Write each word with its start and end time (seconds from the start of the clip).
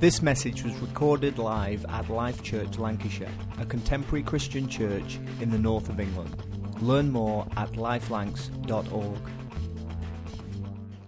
This 0.00 0.22
message 0.22 0.64
was 0.64 0.74
recorded 0.78 1.36
live 1.36 1.84
at 1.90 2.08
Life 2.08 2.42
Church 2.42 2.78
Lancashire, 2.78 3.28
a 3.58 3.66
contemporary 3.66 4.22
Christian 4.22 4.66
church 4.66 5.18
in 5.42 5.50
the 5.50 5.58
north 5.58 5.90
of 5.90 6.00
England. 6.00 6.34
Learn 6.80 7.10
more 7.10 7.46
at 7.58 7.72
lifelancs.org. 7.72 9.18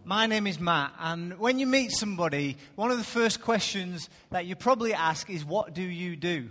My 0.04 0.26
name 0.26 0.46
is 0.46 0.60
Matt, 0.60 0.92
and 1.00 1.38
when 1.38 1.58
you 1.58 1.66
meet 1.66 1.92
somebody, 1.92 2.58
one 2.74 2.90
of 2.90 2.98
the 2.98 3.04
first 3.04 3.40
questions 3.40 4.10
that 4.28 4.44
you 4.44 4.56
probably 4.56 4.92
ask 4.92 5.30
is, 5.30 5.42
What 5.42 5.72
do 5.72 5.80
you 5.80 6.14
do? 6.14 6.50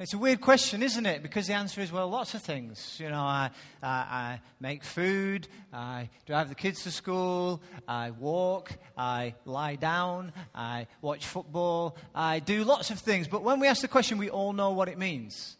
It's 0.00 0.12
a 0.12 0.18
weird 0.18 0.40
question, 0.40 0.82
isn't 0.82 1.06
it? 1.06 1.22
Because 1.22 1.46
the 1.46 1.52
answer 1.52 1.80
is, 1.80 1.92
well, 1.92 2.08
lots 2.08 2.34
of 2.34 2.42
things. 2.42 2.98
You 2.98 3.10
know, 3.10 3.20
I, 3.20 3.50
I, 3.80 3.88
I, 3.88 4.40
make 4.58 4.82
food, 4.82 5.46
I 5.72 6.10
drive 6.26 6.48
the 6.48 6.56
kids 6.56 6.82
to 6.82 6.90
school, 6.90 7.62
I 7.86 8.10
walk, 8.10 8.72
I 8.98 9.36
lie 9.44 9.76
down, 9.76 10.32
I 10.52 10.88
watch 11.00 11.24
football, 11.24 11.96
I 12.12 12.40
do 12.40 12.64
lots 12.64 12.90
of 12.90 12.98
things. 12.98 13.28
But 13.28 13.44
when 13.44 13.60
we 13.60 13.68
ask 13.68 13.82
the 13.82 13.88
question, 13.88 14.18
we 14.18 14.30
all 14.30 14.52
know 14.52 14.72
what 14.72 14.88
it 14.88 14.98
means. 14.98 15.56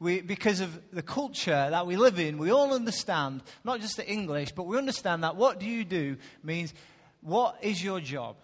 We, 0.00 0.22
because 0.22 0.60
of 0.60 0.80
the 0.90 1.02
culture 1.02 1.50
that 1.50 1.86
we 1.86 1.98
live 1.98 2.18
in, 2.18 2.38
we 2.38 2.50
all 2.50 2.72
understand, 2.72 3.42
not 3.64 3.82
just 3.82 3.98
the 3.98 4.08
English, 4.10 4.52
but 4.52 4.62
we 4.62 4.78
understand 4.78 5.24
that 5.24 5.36
what 5.36 5.60
do 5.60 5.66
you 5.66 5.84
do 5.84 6.16
means 6.42 6.72
what 7.20 7.58
is 7.60 7.84
your 7.84 8.00
job? 8.00 8.36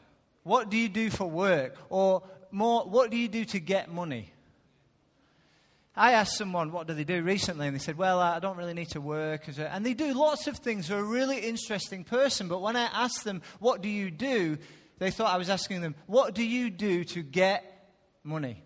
What 0.43 0.69
do 0.69 0.77
you 0.77 0.91
do 0.91 1.09
for 1.09 1.31
work? 1.31 1.77
Or 1.89 2.25
more, 2.51 2.85
what 2.85 3.11
do 3.11 3.17
you 3.17 3.29
do 3.29 3.47
to 3.47 3.59
get 3.59 3.91
money? 3.91 4.35
I 5.97 6.13
asked 6.13 6.37
someone, 6.39 6.71
what 6.71 6.87
do 6.87 6.95
they 6.95 7.05
do 7.05 7.23
recently? 7.23 7.67
And 7.67 7.75
they 7.75 7.81
said, 7.81 7.99
well, 7.99 8.21
I 8.21 8.39
don't 8.39 8.57
really 8.57 8.75
need 8.75 8.91
to 8.91 9.01
work. 9.01 9.49
And 9.59 9.85
they 9.85 9.95
do 9.95 10.15
lots 10.15 10.47
of 10.47 10.57
things. 10.59 10.89
They're 10.89 11.01
a 11.01 11.03
really 11.03 11.39
interesting 11.39 12.05
person. 12.05 12.49
But 12.49 12.63
when 12.63 12.77
I 12.77 12.85
asked 12.85 13.25
them, 13.25 13.43
what 13.59 13.83
do 13.83 13.89
you 13.89 14.11
do? 14.11 14.57
They 14.99 15.11
thought 15.11 15.35
I 15.35 15.39
was 15.39 15.51
asking 15.51 15.81
them, 15.81 15.95
what 16.07 16.35
do 16.35 16.45
you 16.45 16.71
do 16.71 17.05
to 17.05 17.23
get 17.23 17.65
money? 18.23 18.63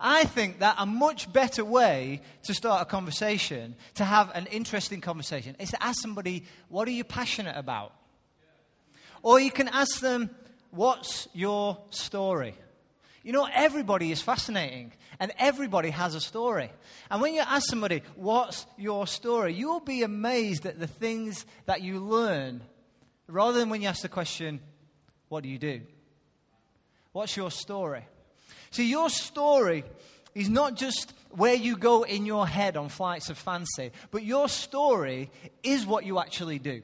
I 0.00 0.24
think 0.24 0.60
that 0.60 0.76
a 0.78 0.86
much 0.86 1.32
better 1.32 1.64
way 1.64 2.20
to 2.44 2.54
start 2.54 2.82
a 2.82 2.84
conversation, 2.84 3.74
to 3.94 4.04
have 4.04 4.30
an 4.32 4.46
interesting 4.46 5.00
conversation, 5.00 5.56
is 5.58 5.70
to 5.70 5.82
ask 5.82 6.00
somebody, 6.00 6.44
what 6.68 6.86
are 6.86 6.92
you 6.92 7.02
passionate 7.02 7.56
about? 7.56 7.92
Or 9.22 9.40
you 9.40 9.50
can 9.50 9.66
ask 9.66 9.98
them, 9.98 10.30
what's 10.70 11.26
your 11.32 11.78
story? 11.90 12.54
You 13.28 13.34
know, 13.34 13.46
everybody 13.52 14.10
is 14.10 14.22
fascinating 14.22 14.90
and 15.20 15.32
everybody 15.38 15.90
has 15.90 16.14
a 16.14 16.20
story. 16.20 16.70
And 17.10 17.20
when 17.20 17.34
you 17.34 17.42
ask 17.42 17.68
somebody, 17.68 18.02
What's 18.16 18.64
your 18.78 19.06
story? 19.06 19.52
you'll 19.52 19.80
be 19.80 20.02
amazed 20.02 20.64
at 20.64 20.80
the 20.80 20.86
things 20.86 21.44
that 21.66 21.82
you 21.82 22.00
learn 22.00 22.62
rather 23.26 23.58
than 23.58 23.68
when 23.68 23.82
you 23.82 23.88
ask 23.88 24.00
the 24.00 24.08
question, 24.08 24.60
What 25.28 25.42
do 25.42 25.50
you 25.50 25.58
do? 25.58 25.82
What's 27.12 27.36
your 27.36 27.50
story? 27.50 28.06
See, 28.70 28.88
your 28.88 29.10
story 29.10 29.84
is 30.34 30.48
not 30.48 30.74
just 30.74 31.12
where 31.28 31.52
you 31.52 31.76
go 31.76 32.04
in 32.04 32.24
your 32.24 32.46
head 32.46 32.78
on 32.78 32.88
flights 32.88 33.28
of 33.28 33.36
fancy, 33.36 33.92
but 34.10 34.24
your 34.24 34.48
story 34.48 35.30
is 35.62 35.84
what 35.84 36.06
you 36.06 36.18
actually 36.18 36.60
do. 36.60 36.80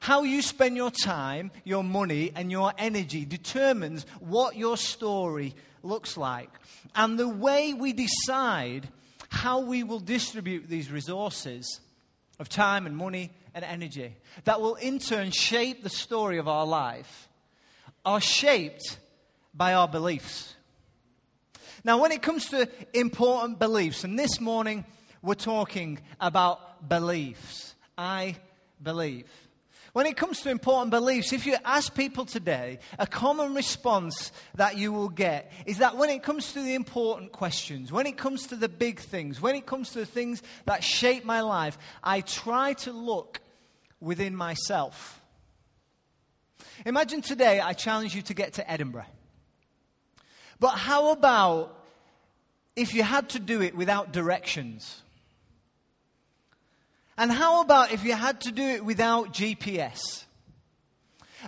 How 0.00 0.24
you 0.24 0.42
spend 0.42 0.76
your 0.76 0.90
time, 0.90 1.52
your 1.62 1.84
money, 1.84 2.32
and 2.34 2.50
your 2.50 2.72
energy 2.78 3.24
determines 3.24 4.04
what 4.18 4.56
your 4.56 4.76
story 4.76 5.54
looks 5.84 6.16
like. 6.16 6.50
And 6.94 7.18
the 7.18 7.28
way 7.28 7.74
we 7.74 7.92
decide 7.92 8.88
how 9.28 9.60
we 9.60 9.82
will 9.82 10.00
distribute 10.00 10.68
these 10.68 10.90
resources 10.90 11.80
of 12.38 12.48
time 12.48 12.86
and 12.86 12.96
money 12.96 13.30
and 13.54 13.64
energy 13.64 14.16
that 14.44 14.60
will 14.60 14.74
in 14.76 14.98
turn 14.98 15.30
shape 15.30 15.82
the 15.82 15.90
story 15.90 16.38
of 16.38 16.48
our 16.48 16.66
life 16.66 17.28
are 18.04 18.20
shaped 18.20 18.98
by 19.54 19.74
our 19.74 19.88
beliefs. 19.88 20.54
Now, 21.84 22.00
when 22.00 22.12
it 22.12 22.22
comes 22.22 22.48
to 22.50 22.68
important 22.92 23.58
beliefs, 23.58 24.04
and 24.04 24.18
this 24.18 24.40
morning 24.40 24.84
we're 25.22 25.34
talking 25.34 25.98
about 26.20 26.88
beliefs, 26.88 27.74
I 27.96 28.36
believe. 28.82 29.26
When 29.94 30.06
it 30.06 30.16
comes 30.16 30.40
to 30.40 30.50
important 30.50 30.90
beliefs, 30.90 31.32
if 31.32 31.46
you 31.46 31.54
ask 31.64 31.94
people 31.94 32.24
today, 32.24 32.80
a 32.98 33.06
common 33.06 33.54
response 33.54 34.32
that 34.56 34.76
you 34.76 34.92
will 34.92 35.08
get 35.08 35.52
is 35.66 35.78
that 35.78 35.96
when 35.96 36.10
it 36.10 36.24
comes 36.24 36.52
to 36.54 36.60
the 36.60 36.74
important 36.74 37.30
questions, 37.30 37.92
when 37.92 38.04
it 38.04 38.16
comes 38.16 38.48
to 38.48 38.56
the 38.56 38.68
big 38.68 38.98
things, 38.98 39.40
when 39.40 39.54
it 39.54 39.66
comes 39.66 39.90
to 39.90 40.00
the 40.00 40.06
things 40.06 40.42
that 40.64 40.82
shape 40.82 41.24
my 41.24 41.42
life, 41.42 41.78
I 42.02 42.22
try 42.22 42.72
to 42.72 42.90
look 42.90 43.40
within 44.00 44.34
myself. 44.34 45.20
Imagine 46.84 47.22
today 47.22 47.60
I 47.60 47.72
challenge 47.72 48.16
you 48.16 48.22
to 48.22 48.34
get 48.34 48.54
to 48.54 48.68
Edinburgh. 48.68 49.06
But 50.58 50.70
how 50.70 51.12
about 51.12 51.80
if 52.74 52.94
you 52.94 53.04
had 53.04 53.28
to 53.28 53.38
do 53.38 53.62
it 53.62 53.76
without 53.76 54.12
directions? 54.12 55.03
And 57.16 57.30
how 57.30 57.60
about 57.60 57.92
if 57.92 58.04
you 58.04 58.14
had 58.14 58.40
to 58.42 58.52
do 58.52 58.62
it 58.62 58.84
without 58.84 59.32
GPS? 59.32 60.24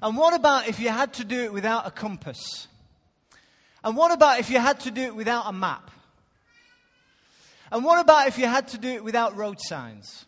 And 0.02 0.16
what 0.16 0.34
about 0.34 0.68
if 0.68 0.78
you 0.78 0.90
had 0.90 1.14
to 1.14 1.24
do 1.24 1.40
it 1.40 1.52
without 1.52 1.86
a 1.86 1.90
compass? 1.90 2.68
And 3.82 3.96
what 3.96 4.12
about 4.12 4.40
if 4.40 4.50
you 4.50 4.58
had 4.58 4.80
to 4.80 4.90
do 4.90 5.02
it 5.02 5.16
without 5.16 5.44
a 5.46 5.52
map? 5.52 5.90
And 7.72 7.84
what 7.84 8.00
about 8.00 8.28
if 8.28 8.38
you 8.38 8.46
had 8.46 8.68
to 8.68 8.78
do 8.78 8.88
it 8.88 9.02
without 9.02 9.36
road 9.36 9.58
signs? 9.60 10.26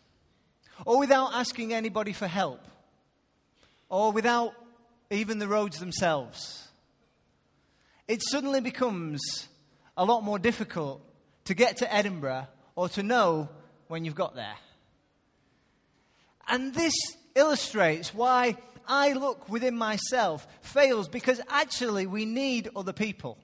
Or 0.85 0.99
without 0.99 1.33
asking 1.33 1.73
anybody 1.73 2.13
for 2.13 2.27
help? 2.27 2.61
Or 3.89 4.11
without 4.11 4.53
even 5.09 5.39
the 5.39 5.47
roads 5.47 5.79
themselves? 5.79 6.67
It 8.07 8.21
suddenly 8.23 8.59
becomes 8.59 9.47
a 9.95 10.03
lot 10.03 10.23
more 10.23 10.39
difficult 10.39 11.01
to 11.45 11.53
get 11.53 11.77
to 11.77 11.93
Edinburgh 11.93 12.47
or 12.75 12.89
to 12.89 13.03
know 13.03 13.49
when 13.87 14.03
you've 14.03 14.15
got 14.15 14.35
there. 14.35 14.55
And 16.49 16.73
this 16.73 16.93
illustrates 17.35 18.13
why 18.13 18.57
I 18.87 19.13
look 19.13 19.47
within 19.47 19.77
myself 19.77 20.47
fails 20.61 21.07
because 21.07 21.39
actually 21.47 22.07
we 22.07 22.25
need 22.25 22.69
other 22.75 22.91
people. 22.93 23.37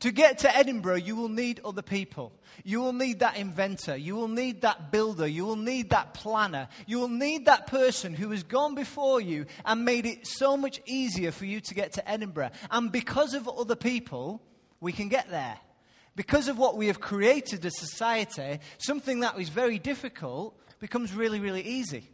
To 0.00 0.10
get 0.10 0.38
to 0.38 0.54
Edinburgh, 0.54 0.96
you 0.96 1.16
will 1.16 1.28
need 1.28 1.60
other 1.64 1.82
people. 1.82 2.32
You 2.64 2.80
will 2.80 2.92
need 2.92 3.20
that 3.20 3.36
inventor. 3.36 3.96
You 3.96 4.14
will 4.14 4.28
need 4.28 4.62
that 4.62 4.90
builder. 4.90 5.26
You 5.26 5.44
will 5.44 5.56
need 5.56 5.90
that 5.90 6.12
planner. 6.12 6.68
You 6.86 6.98
will 7.00 7.08
need 7.08 7.46
that 7.46 7.66
person 7.66 8.14
who 8.14 8.30
has 8.30 8.42
gone 8.42 8.74
before 8.74 9.20
you 9.20 9.46
and 9.64 9.84
made 9.84 10.04
it 10.04 10.26
so 10.26 10.56
much 10.56 10.80
easier 10.86 11.32
for 11.32 11.46
you 11.46 11.60
to 11.60 11.74
get 11.74 11.92
to 11.94 12.10
Edinburgh. 12.10 12.50
And 12.70 12.92
because 12.92 13.32
of 13.32 13.48
other 13.48 13.76
people, 13.76 14.42
we 14.80 14.92
can 14.92 15.08
get 15.08 15.30
there. 15.30 15.58
Because 16.14 16.48
of 16.48 16.58
what 16.58 16.76
we 16.76 16.86
have 16.88 17.00
created 17.00 17.64
as 17.64 17.78
society, 17.78 18.60
something 18.78 19.20
that 19.20 19.36
was 19.36 19.48
very 19.50 19.78
difficult 19.78 20.58
becomes 20.78 21.14
really, 21.14 21.40
really 21.40 21.62
easy 21.62 22.10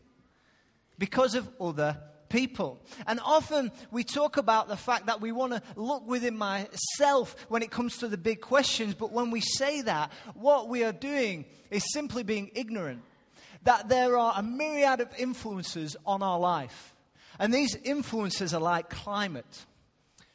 because 0.99 1.35
of 1.35 1.49
other 1.61 1.99
people. 2.29 2.81
And 3.07 3.21
often 3.25 3.71
we 3.91 4.05
talk 4.05 4.39
about 4.39 4.67
the 4.67 4.77
fact 4.77 5.07
that 5.07 5.21
we 5.21 5.31
want 5.33 5.53
to 5.53 5.63
look 5.77 6.07
within 6.07 6.37
myself 6.37 7.37
when 7.49 7.63
it 7.63 7.71
comes 7.71 7.99
to 7.99 8.09
the 8.09 8.17
big 8.17 8.41
questions, 8.41 8.95
but 8.95 9.13
when 9.13 9.31
we 9.31 9.41
say 9.41 9.83
that, 9.83 10.11
what 10.35 10.69
we 10.69 10.83
are 10.83 10.93
doing 10.93 11.45
is 11.71 11.93
simply 11.93 12.23
being 12.23 12.51
ignorant. 12.55 13.03
That 13.65 13.89
there 13.89 14.19
are 14.19 14.35
a 14.37 14.43
myriad 14.43 15.01
of 15.01 15.09
influences 15.17 15.97
on 16.05 16.23
our 16.23 16.41
life. 16.41 16.95
And 17.39 17.53
these 17.53 17.77
influences 17.77 18.53
are 18.55 18.61
like 18.61 18.91
climate. 18.91 19.65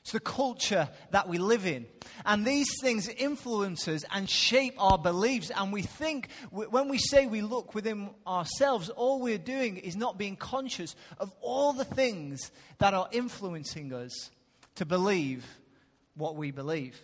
It's 0.08 0.14
the 0.14 0.22
culture 0.22 0.88
that 1.12 1.28
we 1.28 1.38
live 1.38 1.66
in. 1.66 1.86
And 2.26 2.46
these 2.46 2.70
things 2.80 3.10
influence 3.10 3.90
us 3.90 4.06
and 4.14 4.30
shape 4.30 4.76
our 4.78 4.98
beliefs. 4.98 5.52
And 5.54 5.74
we 5.74 5.82
think, 5.82 6.30
when 6.50 6.88
we 6.88 6.98
say 6.98 7.26
we 7.26 7.42
look 7.42 7.76
within 7.76 8.12
ourselves, 8.26 8.88
all 8.88 9.20
we're 9.20 9.38
doing 9.38 9.76
is 9.76 9.98
not 9.98 10.18
being 10.18 10.38
conscious 10.38 10.96
of 11.20 11.34
all 11.42 11.74
the 11.74 11.84
things 11.84 12.52
that 12.78 12.94
are 12.94 13.10
influencing 13.12 13.92
us 13.92 14.30
to 14.76 14.86
believe 14.86 15.46
what 16.16 16.38
we 16.38 16.52
believe. 16.52 16.98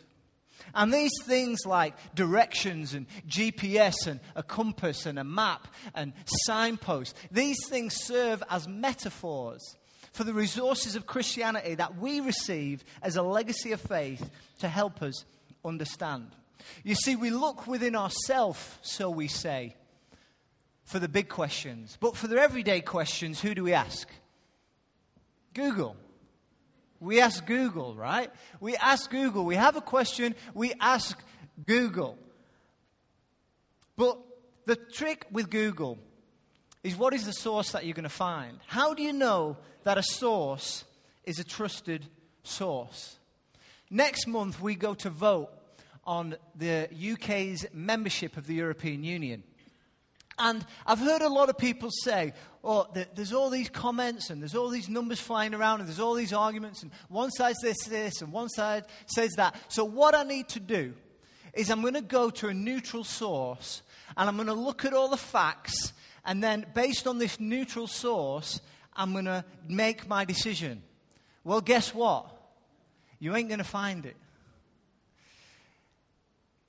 And 0.74 0.94
these 0.94 1.12
things 1.24 1.66
like 1.66 1.96
directions 2.16 2.94
and 2.94 3.06
GPS 3.28 4.08
and 4.08 4.22
a 4.34 4.44
compass 4.44 5.06
and 5.06 5.20
a 5.20 5.26
map 5.26 5.68
and 5.94 6.14
signposts, 6.46 7.20
these 7.30 7.68
things 7.68 7.96
serve 7.96 8.42
as 8.50 8.66
metaphors 8.66 9.76
for 10.14 10.24
the 10.24 10.34
resources 10.34 10.96
of 10.96 11.06
Christianity 11.06 11.76
that 11.76 11.98
we 11.98 12.20
receive 12.22 12.84
as 13.02 13.16
a 13.16 13.24
legacy 13.24 13.72
of 13.72 13.82
faith 13.82 14.30
to 14.60 14.68
help 14.68 15.02
us 15.02 15.26
understand. 15.66 16.28
You 16.84 16.96
see, 16.96 17.16
we 17.16 17.32
look 17.32 17.68
within 17.68 17.96
ourselves, 17.96 18.78
so 18.84 19.10
we 19.10 19.28
say, 19.28 19.76
for 20.86 21.00
the 21.00 21.10
big 21.10 21.30
questions. 21.30 21.98
But 22.00 22.16
for 22.16 22.28
the 22.28 22.40
everyday 22.40 22.82
questions, 22.82 23.42
who 23.42 23.56
do 23.56 23.64
we 23.64 23.74
ask? 23.74 24.08
Google. 25.54 25.98
We 27.00 27.20
ask 27.20 27.46
Google, 27.46 27.96
right? 27.96 28.32
We 28.60 28.78
ask 28.78 29.10
Google. 29.10 29.46
We 29.46 29.56
have 29.56 29.76
a 29.76 29.82
question, 29.82 30.36
we 30.54 30.74
ask 30.80 31.22
Google. 31.66 32.18
But 33.96 34.20
the 34.66 34.76
trick 34.76 35.26
with 35.32 35.50
Google 35.50 36.00
is 36.84 36.96
what 36.96 37.14
is 37.14 37.26
the 37.26 37.34
source 37.34 37.72
that 37.72 37.86
you're 37.86 37.94
going 37.94 38.04
to 38.04 38.10
find? 38.10 38.60
How 38.68 38.94
do 38.94 39.02
you 39.02 39.14
know 39.14 39.58
that 39.84 39.98
a 39.98 40.04
source 40.04 40.84
is 41.24 41.40
a 41.40 41.44
trusted 41.44 42.06
source? 42.44 43.18
Next 43.90 44.28
month, 44.28 44.62
we 44.62 44.76
go 44.76 44.94
to 44.96 45.10
vote 45.10 45.50
on 46.06 46.36
the 46.56 46.90
UK's 47.14 47.66
membership 47.74 48.38
of 48.38 48.48
the 48.48 48.56
European 48.56 49.04
Union. 49.04 49.44
And 50.38 50.66
I've 50.86 51.00
heard 51.00 51.22
a 51.22 51.30
lot 51.30 51.50
of 51.50 51.58
people 51.58 51.90
say, 52.04 52.34
oh, 52.64 52.88
there's 53.16 53.34
all 53.34 53.50
these 53.50 53.70
comments 53.70 54.30
and 54.30 54.42
there's 54.42 54.56
all 54.56 54.70
these 54.70 54.90
numbers 54.90 55.20
flying 55.20 55.54
around 55.54 55.80
and 55.80 55.88
there's 55.88 56.00
all 56.00 56.16
these 56.16 56.34
arguments 56.34 56.82
and 56.82 56.92
one 57.08 57.30
side 57.32 57.56
says 57.62 57.78
this 57.88 58.22
and 58.22 58.32
one 58.32 58.50
side 58.50 58.86
says 59.06 59.32
that. 59.38 59.56
So 59.68 59.86
what 59.86 60.16
I 60.16 60.24
need 60.24 60.50
to 60.50 60.60
do 60.60 60.94
is 61.54 61.70
I'm 61.70 61.82
going 61.82 61.94
to 61.94 62.02
go 62.02 62.32
to 62.32 62.48
a 62.48 62.54
neutral 62.54 63.04
source 63.04 63.84
and 64.18 64.28
I'm 64.28 64.36
going 64.36 64.48
to 64.48 64.54
look 64.54 64.86
at 64.86 64.94
all 64.94 65.08
the 65.08 65.18
facts 65.18 65.94
and 66.26 66.44
then 66.44 66.66
based 66.74 67.08
on 67.08 67.18
this 67.18 67.40
neutral 67.40 67.88
source, 67.88 68.62
I'm 68.96 69.14
going 69.14 69.26
to 69.26 69.44
make 69.68 70.08
my 70.08 70.26
decision. 70.26 70.84
Well, 71.44 71.62
guess 71.62 71.94
what? 71.94 72.28
You 73.20 73.36
ain't 73.36 73.50
going 73.50 73.60
to 73.60 73.66
find 73.66 74.06
it. 74.06 74.16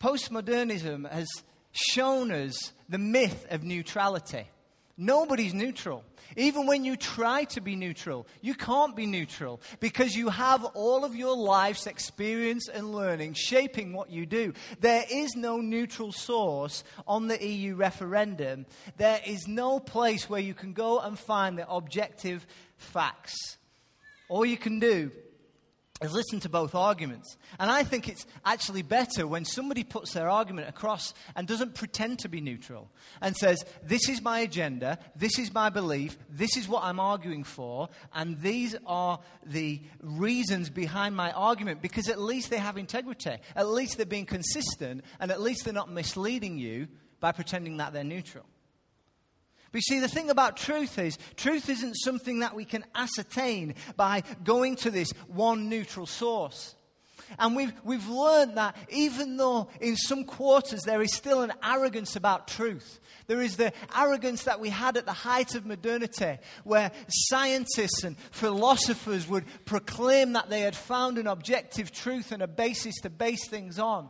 Postmodernism 0.01 1.11
has 1.11 1.29
shown 1.73 2.31
us 2.31 2.73
the 2.89 2.99
myth 2.99 3.47
of 3.51 3.63
neutrality. 3.63 4.47
Nobody's 4.97 5.55
neutral. 5.55 6.05
Even 6.37 6.67
when 6.67 6.85
you 6.85 6.97
try 6.97 7.45
to 7.45 7.61
be 7.61 7.75
neutral, 7.75 8.27
you 8.41 8.55
can't 8.55 8.95
be 8.95 9.07
neutral 9.07 9.61
because 9.81 10.15
you 10.15 10.29
have 10.29 10.65
all 10.65 11.05
of 11.05 11.17
your 11.17 11.37
life's 11.37 11.87
experience 11.87 12.69
and 12.69 12.93
learning 12.93 13.35
shaping 13.35 13.93
what 13.93 14.11
you 14.11 14.25
do. 14.25 14.53
There 14.81 15.05
is 15.11 15.35
no 15.35 15.61
neutral 15.61 16.13
source 16.13 16.85
on 17.07 17.27
the 17.27 17.45
EU 17.45 17.75
referendum. 17.75 18.67
There 18.97 19.21
is 19.27 19.49
no 19.49 19.81
place 19.81 20.31
where 20.31 20.41
you 20.41 20.55
can 20.55 20.73
go 20.73 21.01
and 21.01 21.19
find 21.19 21.59
the 21.59 21.69
objective 21.69 22.47
facts. 22.77 23.59
All 24.29 24.45
you 24.45 24.57
can 24.57 24.79
do 24.79 25.11
is 26.03 26.13
listen 26.13 26.41
to 26.41 26.49
both 26.49 26.75
arguments. 26.75 27.37
And 27.61 27.71
I 27.71 27.85
think 27.85 28.09
it's 28.09 28.27
actually 28.45 28.83
better 28.83 29.29
when 29.29 29.45
somebody 29.45 29.85
puts 29.85 30.13
their 30.13 30.29
argument 30.29 30.69
across 30.69 31.15
and 31.37 31.47
doesn't 31.47 31.77
pretend 31.77 32.19
to 32.21 32.29
be 32.29 32.41
neutral 32.41 32.91
and 33.21 33.37
says, 33.37 33.65
This 33.83 34.09
is 34.09 34.21
my 34.21 34.41
agenda, 34.41 34.99
this 35.15 35.39
is 35.39 35.55
my 35.55 35.71
belief, 35.71 36.19
this 36.29 36.57
is 36.57 36.67
what 36.67 36.83
I'm 36.83 36.99
arguing 36.99 37.45
for, 37.45 37.91
and 38.13 38.41
these 38.41 38.75
are 38.87 39.21
the 39.47 39.83
reasons 40.01 40.69
behind 40.69 41.15
my 41.15 41.31
argument, 41.31 41.81
because 41.81 42.09
at 42.09 42.21
least 42.21 42.51
they 42.51 42.59
have 42.59 42.77
integrity. 42.77 43.37
At 43.55 43.69
least 43.69 43.97
they're 43.97 44.05
being 44.05 44.27
consistent, 44.27 45.05
and 45.21 45.31
at 45.31 45.41
least 45.41 45.65
they're 45.65 45.73
not 45.73 45.91
misleading 45.91 46.59
you 46.59 46.89
by 47.21 47.31
pretending 47.31 47.77
that 47.77 47.93
they're 47.93 48.03
neutral. 48.03 48.47
But 49.75 49.79
you 49.79 49.97
see, 49.97 49.99
the 49.99 50.07
thing 50.07 50.31
about 50.31 50.57
truth 50.57 51.01
is, 51.01 51.19
truth 51.35 51.69
isn't 51.69 51.95
something 51.95 52.39
that 52.39 52.55
we 52.55 52.65
can 52.65 52.85
ascertain 52.95 53.75
by 53.97 54.23
going 54.45 54.77
to 54.77 54.91
this 54.93 55.11
one 55.27 55.69
neutral 55.69 56.07
source. 56.07 56.77
And 57.41 57.57
we've, 57.57 57.73
we've 57.83 58.07
learned 58.07 58.57
that 58.57 58.77
even 58.91 59.37
though 59.37 59.69
in 59.81 59.97
some 59.97 60.23
quarters 60.23 60.83
there 60.83 61.03
is 61.03 61.13
still 61.13 61.43
an 61.43 61.53
arrogance 61.61 62.15
about 62.15 62.47
truth, 62.47 63.01
there 63.27 63.43
is 63.43 63.57
the 63.57 63.73
arrogance 63.99 64.45
that 64.45 64.61
we 64.61 64.69
had 64.69 64.97
at 64.97 65.07
the 65.07 65.13
height 65.13 65.57
of 65.57 65.67
modernity, 65.67 66.39
where 66.63 66.93
scientists 67.09 68.05
and 68.05 68.17
philosophers 68.31 69.27
would 69.27 69.45
proclaim 69.65 70.35
that 70.35 70.51
they 70.51 70.61
had 70.61 70.77
found 70.77 71.19
an 71.19 71.27
objective 71.27 71.91
truth 71.91 72.31
and 72.31 72.45
a 72.45 72.47
basis 72.47 72.95
to 73.01 73.11
base 73.11 73.49
things 73.49 73.81
on. 73.81 74.09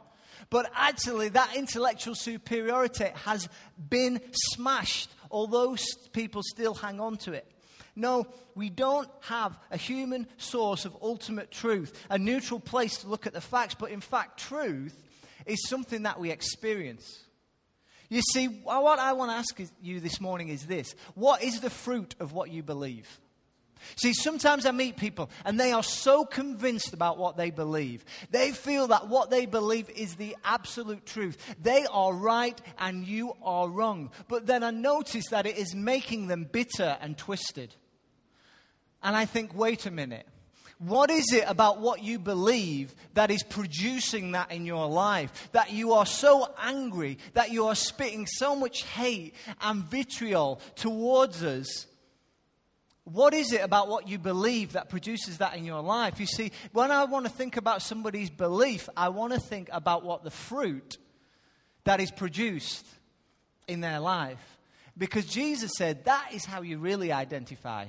But 0.50 0.70
actually, 0.74 1.30
that 1.30 1.56
intellectual 1.56 2.14
superiority 2.14 3.06
has 3.24 3.48
been 3.88 4.20
smashed 4.32 5.08
although 5.30 5.76
people 6.12 6.42
still 6.44 6.74
hang 6.74 7.00
on 7.00 7.16
to 7.18 7.32
it. 7.32 7.50
No, 7.96 8.26
we 8.54 8.70
don't 8.70 9.08
have 9.20 9.56
a 9.70 9.76
human 9.76 10.26
source 10.36 10.84
of 10.84 10.96
ultimate 11.00 11.50
truth, 11.50 11.92
a 12.10 12.18
neutral 12.18 12.58
place 12.58 12.98
to 12.98 13.08
look 13.08 13.26
at 13.26 13.32
the 13.32 13.40
facts, 13.40 13.74
but 13.74 13.90
in 13.90 14.00
fact, 14.00 14.40
truth 14.40 15.00
is 15.46 15.68
something 15.68 16.02
that 16.02 16.18
we 16.18 16.30
experience. 16.30 17.24
You 18.08 18.20
see, 18.32 18.46
what 18.46 18.98
I 18.98 19.12
want 19.12 19.30
to 19.30 19.36
ask 19.36 19.72
you 19.80 20.00
this 20.00 20.20
morning 20.20 20.48
is 20.48 20.66
this 20.66 20.94
What 21.14 21.42
is 21.42 21.60
the 21.60 21.70
fruit 21.70 22.14
of 22.20 22.32
what 22.32 22.50
you 22.50 22.62
believe? 22.62 23.20
See, 23.96 24.12
sometimes 24.12 24.66
I 24.66 24.70
meet 24.70 24.96
people 24.96 25.30
and 25.44 25.58
they 25.58 25.72
are 25.72 25.82
so 25.82 26.24
convinced 26.24 26.92
about 26.92 27.18
what 27.18 27.36
they 27.36 27.50
believe. 27.50 28.04
They 28.30 28.50
feel 28.50 28.88
that 28.88 29.08
what 29.08 29.30
they 29.30 29.46
believe 29.46 29.90
is 29.90 30.16
the 30.16 30.36
absolute 30.44 31.06
truth. 31.06 31.36
They 31.62 31.86
are 31.90 32.12
right 32.12 32.60
and 32.78 33.06
you 33.06 33.34
are 33.42 33.68
wrong. 33.68 34.10
But 34.28 34.46
then 34.46 34.62
I 34.62 34.70
notice 34.70 35.28
that 35.30 35.46
it 35.46 35.58
is 35.58 35.74
making 35.74 36.26
them 36.28 36.48
bitter 36.50 36.96
and 37.00 37.16
twisted. 37.16 37.74
And 39.02 39.14
I 39.14 39.26
think, 39.26 39.54
wait 39.54 39.86
a 39.86 39.90
minute. 39.90 40.26
What 40.78 41.10
is 41.10 41.32
it 41.32 41.44
about 41.46 41.80
what 41.80 42.02
you 42.02 42.18
believe 42.18 42.94
that 43.14 43.30
is 43.30 43.42
producing 43.42 44.32
that 44.32 44.50
in 44.50 44.66
your 44.66 44.88
life? 44.88 45.50
That 45.52 45.72
you 45.72 45.92
are 45.92 46.06
so 46.06 46.52
angry, 46.60 47.18
that 47.34 47.52
you 47.52 47.66
are 47.68 47.76
spitting 47.76 48.26
so 48.26 48.56
much 48.56 48.82
hate 48.82 49.34
and 49.60 49.84
vitriol 49.84 50.60
towards 50.74 51.44
us 51.44 51.86
what 53.04 53.34
is 53.34 53.52
it 53.52 53.60
about 53.60 53.88
what 53.88 54.08
you 54.08 54.18
believe 54.18 54.72
that 54.72 54.88
produces 54.88 55.38
that 55.38 55.56
in 55.56 55.64
your 55.64 55.82
life? 55.82 56.18
You 56.18 56.26
see, 56.26 56.52
when 56.72 56.90
I 56.90 57.04
want 57.04 57.26
to 57.26 57.30
think 57.30 57.56
about 57.56 57.82
somebody's 57.82 58.30
belief, 58.30 58.88
I 58.96 59.10
want 59.10 59.34
to 59.34 59.40
think 59.40 59.68
about 59.72 60.04
what 60.04 60.24
the 60.24 60.30
fruit 60.30 60.96
that 61.84 62.00
is 62.00 62.10
produced 62.10 62.86
in 63.68 63.80
their 63.80 64.00
life. 64.00 64.40
Because 64.96 65.26
Jesus 65.26 65.72
said 65.76 66.04
that 66.04 66.28
is 66.32 66.46
how 66.46 66.62
you 66.62 66.78
really 66.78 67.12
identify 67.12 67.86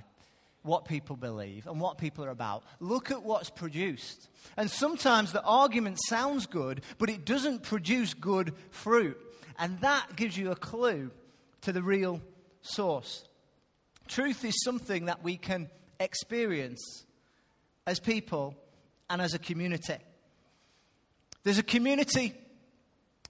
what 0.64 0.86
people 0.86 1.16
believe 1.16 1.68
and 1.68 1.80
what 1.80 1.98
people 1.98 2.26
are 2.26 2.32
about. 2.32 2.64
Look 2.80 3.12
at 3.12 3.24
what's 3.24 3.50
produced. 3.50 4.28
And 4.58 4.70
sometimes 4.70 5.32
the 5.32 5.44
argument 5.44 6.00
sounds 6.08 6.48
good, 6.48 6.82
but 6.98 7.10
it 7.10 7.24
doesn't 7.24 7.64
produce 7.64 8.14
good 8.14 8.54
fruit. 8.72 9.18
And 9.58 9.80
that 9.82 10.16
gives 10.16 10.36
you 10.36 10.52
a 10.52 10.56
clue 10.56 11.12
to 11.62 11.72
the 11.72 11.84
real 11.84 12.20
source. 12.62 13.24
Truth 14.08 14.46
is 14.46 14.64
something 14.64 15.06
that 15.06 15.24
we 15.24 15.38
can 15.38 15.70
experience 16.00 17.06
as 17.88 18.00
people 18.00 18.56
and 19.10 19.22
as 19.22 19.34
a 19.34 19.40
community. 19.40 19.98
There's 21.44 21.58
a 21.58 21.64
community 21.64 22.34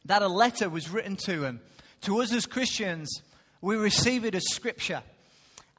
that 0.05 0.21
a 0.21 0.27
letter 0.27 0.69
was 0.69 0.89
written 0.89 1.15
to, 1.17 1.45
and 1.45 1.59
to 2.01 2.21
us 2.21 2.31
as 2.31 2.45
Christians, 2.45 3.21
we 3.61 3.75
receive 3.75 4.25
it 4.25 4.35
as 4.35 4.43
scripture. 4.51 5.01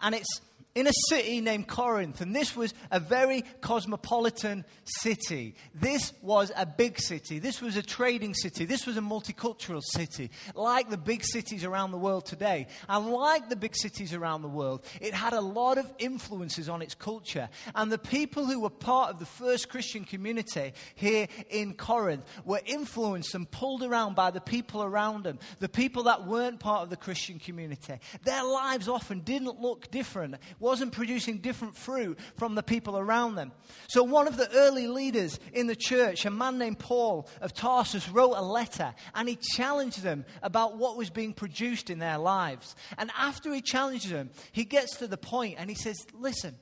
And 0.00 0.14
it's 0.14 0.40
in 0.76 0.86
a 0.86 0.92
city 1.08 1.40
named 1.40 1.66
Corinth, 1.66 2.20
and 2.20 2.36
this 2.36 2.54
was 2.54 2.74
a 2.90 3.00
very 3.00 3.42
cosmopolitan 3.62 4.62
city. 4.84 5.54
This 5.74 6.12
was 6.20 6.52
a 6.54 6.66
big 6.66 7.00
city. 7.00 7.38
This 7.38 7.62
was 7.62 7.78
a 7.78 7.82
trading 7.82 8.34
city. 8.34 8.66
This 8.66 8.86
was 8.86 8.98
a 8.98 9.00
multicultural 9.00 9.82
city, 9.82 10.30
like 10.54 10.90
the 10.90 10.98
big 10.98 11.24
cities 11.24 11.64
around 11.64 11.92
the 11.92 11.98
world 11.98 12.26
today. 12.26 12.66
And 12.90 13.08
like 13.08 13.48
the 13.48 13.56
big 13.56 13.74
cities 13.74 14.12
around 14.12 14.42
the 14.42 14.50
world, 14.50 14.84
it 15.00 15.14
had 15.14 15.32
a 15.32 15.40
lot 15.40 15.78
of 15.78 15.90
influences 15.98 16.68
on 16.68 16.82
its 16.82 16.94
culture. 16.94 17.48
And 17.74 17.90
the 17.90 17.96
people 17.96 18.44
who 18.44 18.60
were 18.60 18.68
part 18.68 19.08
of 19.08 19.18
the 19.18 19.24
first 19.24 19.70
Christian 19.70 20.04
community 20.04 20.74
here 20.94 21.26
in 21.48 21.72
Corinth 21.72 22.26
were 22.44 22.60
influenced 22.66 23.34
and 23.34 23.50
pulled 23.50 23.82
around 23.82 24.14
by 24.14 24.30
the 24.30 24.42
people 24.42 24.82
around 24.82 25.24
them, 25.24 25.38
the 25.58 25.70
people 25.70 26.02
that 26.02 26.26
weren't 26.26 26.60
part 26.60 26.82
of 26.82 26.90
the 26.90 26.98
Christian 26.98 27.38
community. 27.38 27.94
Their 28.24 28.44
lives 28.44 28.88
often 28.88 29.20
didn't 29.20 29.58
look 29.58 29.90
different 29.90 30.36
wasn't 30.66 30.90
producing 30.90 31.38
different 31.38 31.76
fruit 31.76 32.18
from 32.36 32.56
the 32.56 32.62
people 32.62 32.98
around 32.98 33.36
them. 33.36 33.52
So, 33.86 34.02
one 34.02 34.26
of 34.26 34.36
the 34.36 34.50
early 34.52 34.88
leaders 34.88 35.38
in 35.52 35.68
the 35.68 35.76
church, 35.76 36.26
a 36.26 36.30
man 36.30 36.58
named 36.58 36.80
Paul 36.80 37.28
of 37.40 37.54
Tarsus, 37.54 38.08
wrote 38.08 38.34
a 38.34 38.42
letter 38.42 38.92
and 39.14 39.28
he 39.28 39.36
challenged 39.36 40.02
them 40.02 40.24
about 40.42 40.76
what 40.76 40.96
was 40.96 41.08
being 41.08 41.32
produced 41.32 41.88
in 41.88 42.00
their 42.00 42.18
lives. 42.18 42.74
And 42.98 43.12
after 43.16 43.54
he 43.54 43.62
challenges 43.62 44.10
them, 44.10 44.30
he 44.50 44.64
gets 44.64 44.96
to 44.96 45.06
the 45.06 45.16
point 45.16 45.54
and 45.58 45.70
he 45.70 45.76
says, 45.76 46.04
Listen, 46.12 46.56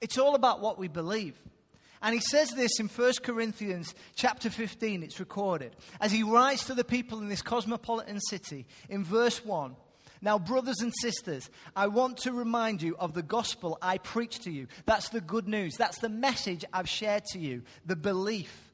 it's 0.00 0.16
all 0.16 0.36
about 0.36 0.60
what 0.60 0.78
we 0.78 0.86
believe. 0.86 1.34
And 2.00 2.14
he 2.14 2.20
says 2.20 2.50
this 2.50 2.78
in 2.78 2.86
1 2.86 3.12
Corinthians 3.24 3.96
chapter 4.14 4.48
15, 4.48 5.02
it's 5.02 5.18
recorded. 5.18 5.74
As 6.00 6.12
he 6.12 6.22
writes 6.22 6.66
to 6.66 6.74
the 6.74 6.84
people 6.84 7.18
in 7.18 7.28
this 7.28 7.42
cosmopolitan 7.42 8.20
city, 8.20 8.66
in 8.88 9.02
verse 9.02 9.44
1, 9.44 9.74
now, 10.24 10.38
brothers 10.38 10.80
and 10.80 10.90
sisters, 11.02 11.50
I 11.76 11.88
want 11.88 12.16
to 12.18 12.32
remind 12.32 12.80
you 12.80 12.96
of 12.98 13.12
the 13.12 13.22
gospel 13.22 13.76
I 13.82 13.98
preached 13.98 14.44
to 14.44 14.50
you. 14.50 14.68
That's 14.86 15.10
the 15.10 15.20
good 15.20 15.46
news. 15.46 15.74
That's 15.76 15.98
the 15.98 16.08
message 16.08 16.64
I've 16.72 16.88
shared 16.88 17.24
to 17.32 17.38
you, 17.38 17.62
the 17.84 17.94
belief 17.94 18.72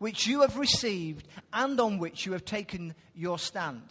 which 0.00 0.26
you 0.26 0.40
have 0.40 0.56
received 0.56 1.28
and 1.52 1.78
on 1.78 1.98
which 1.98 2.26
you 2.26 2.32
have 2.32 2.44
taken 2.44 2.94
your 3.14 3.38
stand. 3.38 3.82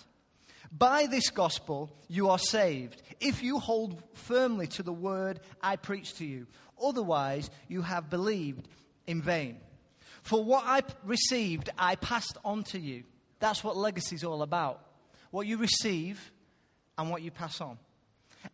By 0.78 1.06
this 1.06 1.30
gospel, 1.30 1.90
you 2.10 2.30
are 2.30 2.38
saved 2.38 3.02
if 3.22 3.42
you 3.42 3.60
hold 3.60 4.04
firmly 4.14 4.68
to 4.68 4.84
the 4.84 4.92
word 4.92 5.40
I 5.64 5.78
preached 5.78 6.18
to 6.18 6.26
you. 6.26 6.48
Otherwise, 6.84 7.50
you 7.70 7.82
have 7.82 8.10
believed 8.10 8.68
in 9.08 9.22
vain. 9.22 9.62
For 10.22 10.44
what 10.44 10.66
I 10.66 10.82
received, 11.06 11.70
I 11.78 11.96
passed 11.96 12.38
on 12.44 12.64
to 12.66 12.80
you. 12.80 13.04
That's 13.40 13.64
what 13.64 13.78
legacy 13.78 14.16
is 14.16 14.26
all 14.26 14.42
about. 14.42 14.86
What 15.32 15.48
you 15.48 15.58
receive, 15.58 16.32
and 17.00 17.10
what 17.10 17.22
you 17.22 17.32
pass 17.32 17.62
on. 17.62 17.78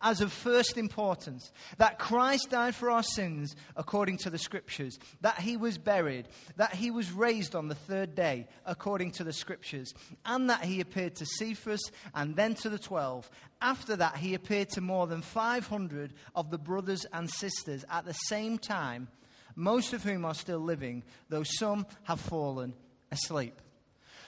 as 0.01 0.21
of 0.21 0.31
first 0.31 0.77
importance 0.77 1.51
that 1.77 1.99
Christ 1.99 2.49
died 2.49 2.75
for 2.75 2.89
our 2.89 3.03
sins 3.03 3.55
according 3.75 4.17
to 4.19 4.29
the 4.29 4.37
Scriptures, 4.37 4.97
that 5.21 5.39
he 5.39 5.57
was 5.57 5.77
buried, 5.77 6.27
that 6.57 6.73
he 6.73 6.91
was 6.91 7.11
raised 7.11 7.55
on 7.55 7.67
the 7.67 7.75
third 7.75 8.15
day 8.15 8.47
according 8.65 9.11
to 9.11 9.23
the 9.23 9.33
Scriptures, 9.33 9.93
and 10.25 10.49
that 10.49 10.63
he 10.63 10.79
appeared 10.81 11.15
to 11.15 11.25
Cephas 11.25 11.91
and 12.13 12.35
then 12.35 12.55
to 12.55 12.69
the 12.69 12.79
twelve. 12.79 13.29
After 13.61 13.95
that, 13.95 14.17
he 14.17 14.33
appeared 14.33 14.69
to 14.71 14.81
more 14.81 15.07
than 15.07 15.21
500 15.21 16.13
of 16.35 16.51
the 16.51 16.57
brothers 16.57 17.05
and 17.13 17.29
sisters 17.29 17.85
at 17.89 18.05
the 18.05 18.13
same 18.13 18.57
time, 18.57 19.07
most 19.55 19.93
of 19.93 20.03
whom 20.03 20.25
are 20.25 20.33
still 20.35 20.59
living, 20.59 21.03
though 21.29 21.43
some 21.43 21.85
have 22.03 22.19
fallen 22.19 22.73
asleep. 23.11 23.61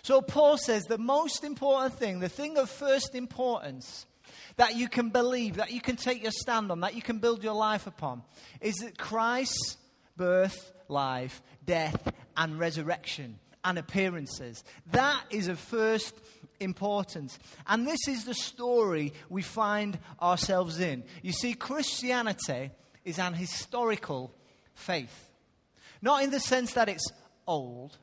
So, 0.08 0.22
Paul 0.22 0.58
says 0.58 0.84
the 0.84 0.98
most 0.98 1.44
important 1.44 1.96
thing, 1.96 2.22
the 2.22 2.30
thing 2.30 2.58
of 2.58 2.70
first 2.70 3.14
importance, 3.14 4.06
that 4.56 4.78
you 4.78 4.88
can 4.88 5.10
believe, 5.10 5.58
that 5.58 5.74
you 5.74 5.82
can 5.82 5.98
take 5.98 6.24
your 6.24 6.32
stand 6.32 6.72
on, 6.72 6.80
that 6.80 6.96
you 6.96 7.02
can 7.02 7.18
build 7.18 7.44
your 7.44 7.56
life 7.56 7.88
upon, 7.88 8.24
is 8.62 8.76
that 8.76 8.98
Christ's 8.98 9.76
birth, 10.16 10.72
life, 10.88 11.42
death, 11.66 12.10
and 12.38 12.58
resurrection 12.58 13.38
and 13.66 13.78
appearances. 13.78 14.64
That 14.94 15.22
is 15.30 15.50
of 15.50 15.60
first 15.60 16.16
importance. 16.62 17.38
And 17.68 17.86
this 17.86 18.08
is 18.08 18.24
the 18.24 18.34
story 18.34 19.12
we 19.28 19.42
find 19.42 20.00
ourselves 20.22 20.80
in. 20.80 21.04
You 21.22 21.34
see, 21.34 21.54
Christianity 21.54 22.72
is 23.04 23.20
an 23.20 23.34
historical 23.34 24.34
faith. 24.74 25.32
Not 26.02 26.24
in 26.24 26.30
the 26.30 26.40
sense 26.40 26.72
that 26.76 26.88
it's 26.88 27.12
old, 27.46 27.98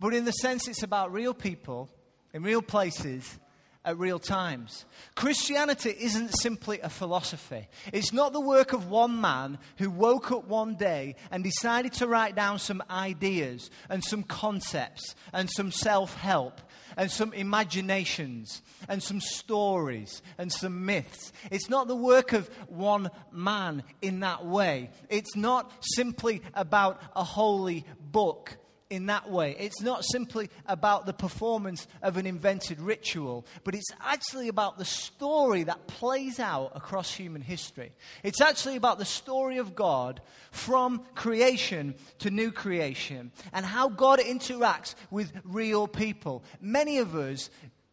but 0.00 0.14
in 0.14 0.24
the 0.24 0.32
sense 0.32 0.68
it's 0.68 0.82
about 0.82 1.12
real 1.12 1.34
people 1.34 1.90
in 2.32 2.42
real 2.42 2.62
places 2.62 3.38
at 3.86 3.96
real 3.98 4.18
times. 4.18 4.84
Christianity 5.14 5.94
isn't 5.98 6.36
simply 6.40 6.80
a 6.80 6.88
philosophy. 6.88 7.68
It's 7.92 8.12
not 8.12 8.32
the 8.32 8.40
work 8.40 8.72
of 8.72 8.90
one 8.90 9.20
man 9.20 9.58
who 9.78 9.90
woke 9.90 10.32
up 10.32 10.48
one 10.48 10.74
day 10.74 11.14
and 11.30 11.44
decided 11.44 11.92
to 11.94 12.08
write 12.08 12.34
down 12.34 12.58
some 12.58 12.82
ideas 12.90 13.70
and 13.88 14.04
some 14.04 14.24
concepts 14.24 15.14
and 15.32 15.48
some 15.48 15.70
self 15.70 16.16
help 16.16 16.60
and 16.96 17.10
some 17.10 17.32
imaginations 17.32 18.60
and 18.88 19.00
some 19.00 19.20
stories 19.20 20.20
and 20.36 20.52
some 20.52 20.84
myths. 20.84 21.32
It's 21.52 21.70
not 21.70 21.86
the 21.86 21.96
work 21.96 22.32
of 22.32 22.48
one 22.66 23.08
man 23.30 23.84
in 24.02 24.20
that 24.20 24.44
way. 24.44 24.90
It's 25.08 25.36
not 25.36 25.70
simply 25.80 26.42
about 26.54 27.00
a 27.14 27.22
holy 27.22 27.86
book 28.00 28.58
in 28.88 29.06
that 29.06 29.30
way. 29.30 29.56
It's 29.58 29.80
not 29.80 30.04
simply 30.04 30.50
about 30.66 31.06
the 31.06 31.12
performance 31.12 31.86
of 32.02 32.16
an 32.16 32.26
invented 32.26 32.80
ritual, 32.80 33.46
but 33.64 33.74
it's 33.74 33.90
actually 34.00 34.48
about 34.48 34.78
the 34.78 34.84
story 34.84 35.64
that 35.64 35.86
plays 35.86 36.38
out 36.38 36.72
across 36.74 37.12
human 37.12 37.42
history. 37.42 37.92
It's 38.22 38.40
actually 38.40 38.76
about 38.76 38.98
the 38.98 39.04
story 39.04 39.58
of 39.58 39.74
God 39.74 40.20
from 40.50 41.04
creation 41.14 41.94
to 42.20 42.30
new 42.30 42.52
creation 42.52 43.32
and 43.52 43.66
how 43.66 43.88
God 43.88 44.20
interacts 44.20 44.94
with 45.10 45.32
real 45.44 45.88
people. 45.88 46.44
Many 46.60 46.98
of 46.98 47.14
us, 47.14 47.50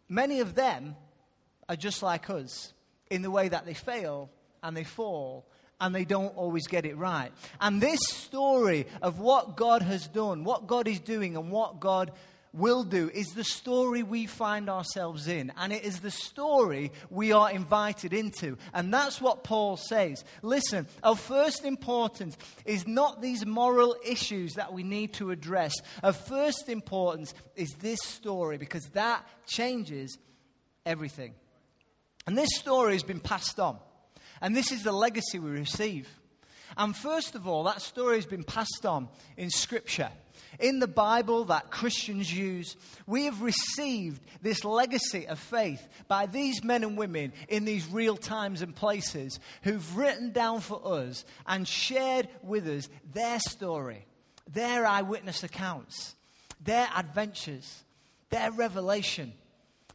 many 0.07 0.39
of 0.39 0.55
them, 0.55 0.95
are 1.69 1.75
just 1.75 2.03
like 2.03 2.29
us 2.29 2.73
in 3.09 3.21
the 3.21 3.31
way 3.31 3.47
that 3.47 3.65
they 3.65 3.73
fail 3.73 4.29
and 4.61 4.75
they 4.75 4.83
fall 4.83 5.47
and 5.79 5.93
they 5.93 6.05
don't 6.05 6.35
always 6.37 6.67
get 6.67 6.85
it 6.85 6.97
right. 6.97 7.31
And 7.59 7.81
this 7.81 7.99
story 8.09 8.87
of 9.01 9.19
what 9.19 9.57
God 9.57 9.81
has 9.81 10.07
done, 10.07 10.43
what 10.43 10.67
God 10.67 10.87
is 10.87 10.99
doing, 10.99 11.35
and 11.35 11.51
what 11.51 11.79
God 11.79 12.11
will 12.53 12.83
do 12.83 13.09
is 13.13 13.27
the 13.29 13.43
story 13.43 14.03
we 14.03 14.27
find 14.27 14.69
ourselves 14.69 15.27
in. 15.27 15.51
And 15.57 15.73
it 15.73 15.83
is 15.83 15.99
the 15.99 16.11
story 16.11 16.91
we 17.09 17.31
are 17.31 17.51
invited 17.51 18.13
into. 18.13 18.57
And 18.73 18.93
that's 18.93 19.19
what 19.19 19.43
Paul 19.43 19.75
says. 19.75 20.23
Listen, 20.43 20.87
of 21.01 21.19
first 21.19 21.65
importance 21.65 22.37
is 22.65 22.87
not 22.87 23.21
these 23.21 23.45
moral 23.45 23.95
issues 24.05 24.53
that 24.53 24.71
we 24.71 24.83
need 24.83 25.13
to 25.13 25.31
address. 25.31 25.73
Of 26.03 26.15
first 26.15 26.69
importance 26.69 27.33
is 27.55 27.71
this 27.79 27.99
story 28.03 28.57
because 28.57 28.85
that 28.93 29.27
changes 29.47 30.17
everything. 30.85 31.33
And 32.27 32.37
this 32.37 32.49
story 32.53 32.93
has 32.93 33.03
been 33.03 33.19
passed 33.19 33.59
on. 33.59 33.79
And 34.43 34.53
this 34.53 34.73
is 34.73 34.83
the 34.83 34.91
legacy 34.91 35.39
we 35.39 35.49
receive. 35.49 36.07
And 36.75 36.93
first 36.93 37.33
of 37.33 37.47
all, 37.47 37.63
that 37.63 37.81
story 37.81 38.17
has 38.17 38.25
been 38.25 38.43
passed 38.43 38.85
on 38.85 39.07
in 39.37 39.49
Scripture. 39.49 40.09
In 40.59 40.79
the 40.79 40.87
Bible 40.87 41.45
that 41.45 41.71
Christians 41.71 42.31
use, 42.31 42.75
we 43.07 43.23
have 43.23 43.41
received 43.41 44.21
this 44.41 44.65
legacy 44.65 45.27
of 45.27 45.39
faith 45.39 45.87
by 46.09 46.25
these 46.25 46.61
men 46.61 46.83
and 46.83 46.97
women 46.97 47.31
in 47.47 47.63
these 47.63 47.87
real 47.87 48.17
times 48.17 48.61
and 48.61 48.75
places 48.75 49.39
who've 49.61 49.97
written 49.97 50.33
down 50.33 50.59
for 50.59 50.81
us 50.99 51.23
and 51.47 51.65
shared 51.65 52.27
with 52.43 52.67
us 52.67 52.89
their 53.13 53.39
story, 53.39 54.05
their 54.51 54.85
eyewitness 54.85 55.43
accounts, 55.43 56.15
their 56.61 56.89
adventures, 56.95 57.83
their 58.29 58.51
revelation, 58.51 59.31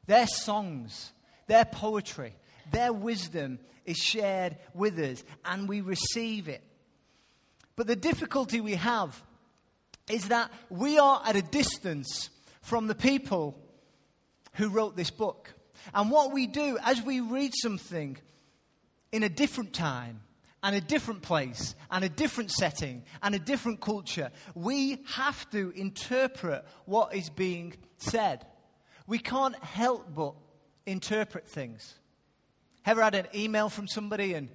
their 0.06 0.26
songs, 0.26 1.12
their 1.48 1.66
poetry, 1.66 2.34
their 2.70 2.92
wisdom 2.92 3.58
is 3.84 3.96
shared 3.96 4.56
with 4.74 4.98
us 4.98 5.24
and 5.44 5.68
we 5.68 5.80
receive 5.80 6.48
it. 6.48 6.62
But 7.76 7.86
the 7.86 7.96
difficulty 7.96 8.60
we 8.60 8.74
have 8.74 9.22
is 10.10 10.28
that 10.28 10.50
we 10.68 10.98
are 10.98 11.22
at 11.24 11.36
a 11.36 11.42
distance 11.42 12.30
from 12.60 12.86
the 12.86 12.94
people 12.94 13.56
who 14.54 14.68
wrote 14.68 14.96
this 14.96 15.10
book. 15.10 15.54
And 15.94 16.10
what 16.10 16.32
we 16.32 16.46
do 16.46 16.78
as 16.84 17.00
we 17.02 17.20
read 17.20 17.52
something 17.54 18.18
in 19.12 19.22
a 19.22 19.28
different 19.28 19.72
time 19.72 20.20
and 20.62 20.74
a 20.74 20.80
different 20.80 21.22
place 21.22 21.74
and 21.90 22.04
a 22.04 22.08
different 22.08 22.50
setting 22.50 23.04
and 23.22 23.34
a 23.34 23.38
different 23.38 23.80
culture, 23.80 24.30
we 24.54 24.98
have 25.06 25.48
to 25.50 25.70
interpret 25.76 26.64
what 26.84 27.14
is 27.14 27.30
being 27.30 27.74
said. 27.98 28.44
We 29.06 29.18
can't 29.18 29.56
help 29.62 30.14
but 30.14 30.34
interpret 30.84 31.48
things. 31.48 31.94
Ever 32.88 33.02
had 33.02 33.14
an 33.14 33.26
email 33.34 33.68
from 33.68 33.86
somebody 33.86 34.32
and 34.32 34.48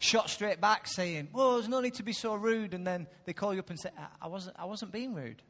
shot 0.00 0.28
straight 0.28 0.60
back 0.60 0.88
saying, 0.88 1.28
Well, 1.32 1.54
there's 1.54 1.68
no 1.68 1.80
need 1.80 1.94
to 1.94 2.02
be 2.02 2.12
so 2.12 2.34
rude. 2.34 2.74
And 2.74 2.84
then 2.84 3.06
they 3.26 3.32
call 3.32 3.54
you 3.54 3.60
up 3.60 3.70
and 3.70 3.78
say, 3.78 3.90
I 4.20 4.26
wasn't, 4.26 4.56
I 4.58 4.64
wasn't 4.64 4.90
being 4.90 5.14
rude. 5.14 5.40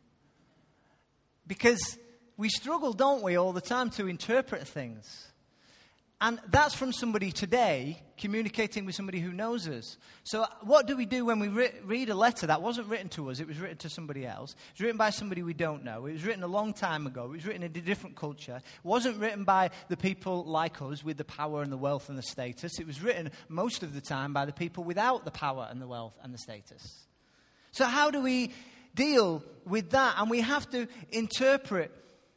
Because 1.47 1.97
we 2.37 2.51
struggle, 2.51 2.93
don't 2.93 3.23
we, 3.23 3.37
all 3.37 3.55
the 3.55 3.63
time 3.63 3.89
to 3.93 4.07
interpret 4.07 4.69
things. 4.69 5.29
And 6.19 6.41
that's 6.49 6.75
from 6.75 6.93
somebody 6.93 7.31
today 7.31 8.03
communicating 8.17 8.87
with 8.87 8.95
somebody 8.95 9.21
who 9.21 9.33
knows 9.33 9.69
us. 9.69 9.99
So, 10.25 10.43
uh, 10.43 10.47
what 10.63 10.87
do 10.87 10.97
we 10.97 11.05
do 11.05 11.27
when 11.27 11.39
we 11.39 11.49
re- 11.49 11.75
read 11.85 12.09
a 12.09 12.15
letter 12.15 12.47
that 12.47 12.63
wasn't 12.63 12.89
written 12.89 13.11
to 13.11 13.29
us? 13.29 13.39
It 13.39 13.47
was 13.47 13.59
written 13.59 13.77
to 13.79 13.91
somebody 13.91 14.27
else. 14.27 14.53
It 14.53 14.73
was 14.77 14.81
written 14.81 14.97
by 14.97 15.11
somebody 15.11 15.43
we 15.43 15.53
don't 15.53 15.85
know. 15.85 16.07
It 16.07 16.15
was 16.15 16.25
written 16.25 16.43
a 16.43 16.47
long 16.49 16.73
time 16.73 17.07
ago. 17.07 17.25
It 17.25 17.33
was 17.33 17.47
written 17.47 17.63
in 17.63 17.71
a 17.71 17.81
different 17.83 18.17
culture. 18.17 18.57
It 18.57 18.65
wasn't 18.83 19.19
written 19.19 19.45
by 19.45 19.71
the 19.89 19.97
people 19.99 20.45
like 20.45 20.81
us 20.81 21.05
with 21.05 21.19
the 21.19 21.25
power 21.25 21.61
and 21.61 21.71
the 21.71 21.77
wealth 21.77 22.09
and 22.09 22.17
the 22.17 22.23
status. 22.23 22.79
It 22.81 22.87
was 22.87 23.03
written 23.03 23.31
most 23.51 23.83
of 23.83 23.93
the 23.93 24.01
time 24.01 24.33
by 24.33 24.47
the 24.47 24.55
people 24.55 24.85
without 24.85 25.27
the 25.27 25.31
power 25.31 25.69
and 25.71 25.83
the 25.83 25.87
wealth 25.87 26.15
and 26.23 26.33
the 26.33 26.39
status. 26.39 27.07
So, 27.73 27.85
how 27.85 28.11
do 28.11 28.23
we 28.23 28.53
deal 28.95 29.45
with 29.67 29.91
that? 29.91 30.15
And 30.17 30.31
we 30.31 30.41
have 30.41 30.71
to 30.71 30.89
interpret 31.11 31.93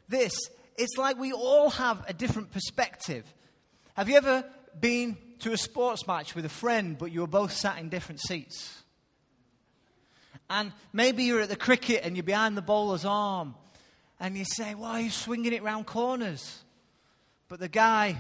this. 0.10 0.34
It's 0.78 0.98
like 0.98 1.18
we 1.18 1.32
all 1.32 1.70
have 1.70 2.04
a 2.10 2.14
different 2.14 2.52
perspective. 2.52 3.24
Have 4.00 4.08
you 4.08 4.16
ever 4.16 4.46
been 4.80 5.18
to 5.40 5.52
a 5.52 5.58
sports 5.58 6.08
match 6.08 6.34
with 6.34 6.46
a 6.46 6.50
friend, 6.50 6.98
but 6.98 7.12
you 7.12 7.20
were 7.20 7.28
both 7.28 7.52
sat 7.52 7.80
in 7.80 7.90
different 7.90 8.22
seats? 8.22 8.82
And 10.50 10.72
maybe 10.94 11.26
you're 11.26 11.42
at 11.42 11.50
the 11.50 11.58
cricket 11.58 12.06
and 12.06 12.16
you're 12.16 12.24
behind 12.24 12.56
the 12.56 12.62
bowler's 12.62 13.04
arm, 13.04 13.56
and 14.18 14.38
you 14.38 14.46
say, 14.46 14.74
Why 14.74 14.92
are 14.92 15.02
you 15.02 15.10
swinging 15.10 15.52
it 15.52 15.64
round 15.64 15.86
corners? 15.86 16.64
But 17.50 17.60
the 17.60 17.68
guy 17.68 18.16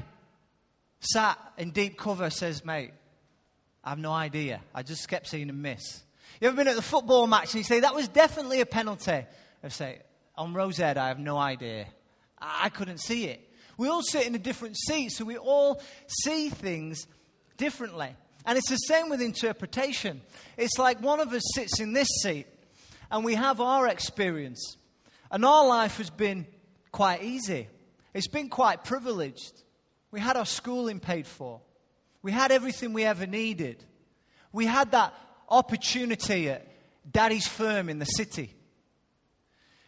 sat 1.00 1.40
in 1.58 1.72
deep 1.72 1.98
cover 1.98 2.30
says, 2.30 2.66
Mate, 2.66 2.92
I 3.82 3.92
have 3.92 4.00
no 4.00 4.12
idea. 4.12 4.60
I 4.76 4.84
just 4.84 5.08
kept 5.08 5.28
seeing 5.28 5.48
him 5.48 5.62
miss. 5.62 6.04
You 6.42 6.50
ever 6.50 6.58
been 6.58 6.68
at 6.68 6.76
the 6.76 6.82
football 6.82 7.26
match 7.26 7.54
and 7.54 7.60
you 7.60 7.64
say, 7.64 7.80
That 7.80 7.96
was 7.96 8.10
definitely 8.10 8.60
a 8.60 8.66
penalty? 8.66 9.24
I 9.64 9.68
say, 9.70 10.00
On 10.36 10.54
Rosehead, 10.54 10.98
I 10.98 11.08
have 11.08 11.20
no 11.20 11.38
idea. 11.38 11.86
I 12.38 12.68
couldn't 12.68 12.98
see 12.98 13.28
it. 13.28 13.49
We 13.80 13.88
all 13.88 14.02
sit 14.02 14.28
in 14.28 14.36
a 14.36 14.40
different 14.40 14.78
seat, 14.78 15.14
so 15.14 15.24
we 15.24 15.38
all 15.38 15.82
see 16.26 16.50
things 16.50 17.08
differently. 17.56 18.14
And 18.46 18.58
it's 18.58 18.70
the 18.70 18.76
same 18.76 19.08
with 19.08 19.22
interpretation. 19.22 20.20
It's 20.58 20.78
like 20.78 21.02
one 21.02 21.22
of 21.22 21.32
us 21.32 21.44
sits 21.56 21.80
in 21.80 21.94
this 21.94 22.10
seat 22.22 22.46
and 23.10 23.24
we 23.24 23.36
have 23.36 23.62
our 23.62 23.88
experience. 23.88 24.76
And 25.32 25.46
our 25.46 25.66
life 25.66 25.96
has 25.98 26.10
been 26.10 26.46
quite 26.92 27.24
easy, 27.24 27.70
it's 28.14 28.28
been 28.28 28.50
quite 28.50 28.84
privileged. 28.84 29.64
We 30.12 30.20
had 30.20 30.36
our 30.36 30.46
schooling 30.46 31.00
paid 31.00 31.26
for, 31.26 31.62
we 32.22 32.34
had 32.34 32.52
everything 32.52 32.92
we 32.92 33.06
ever 33.06 33.28
needed. 33.28 33.86
We 34.52 34.66
had 34.66 34.92
that 34.92 35.14
opportunity 35.48 36.50
at 36.50 36.68
daddy's 37.10 37.48
firm 37.48 37.88
in 37.88 38.00
the 38.00 38.06
city. 38.06 38.54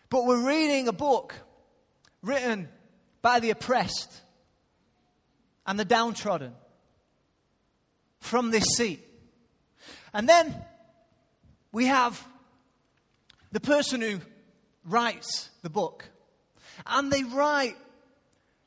But 0.09 0.25
we're 0.25 0.47
reading 0.47 0.87
a 0.87 0.93
book 0.93 1.35
written 2.21 2.69
by 3.21 3.39
the 3.39 3.49
oppressed 3.49 4.21
and 5.65 5.79
the 5.79 5.85
downtrodden. 5.85 6.53
from 8.19 8.51
this 8.51 8.65
seat. 8.77 9.03
And 10.13 10.29
then 10.29 10.55
we 11.71 11.87
have 11.87 12.23
the 13.51 13.59
person 13.59 13.99
who 13.99 14.19
writes 14.85 15.49
the 15.63 15.69
book. 15.69 16.05
And 16.85 17.11
they 17.11 17.23
write 17.23 17.75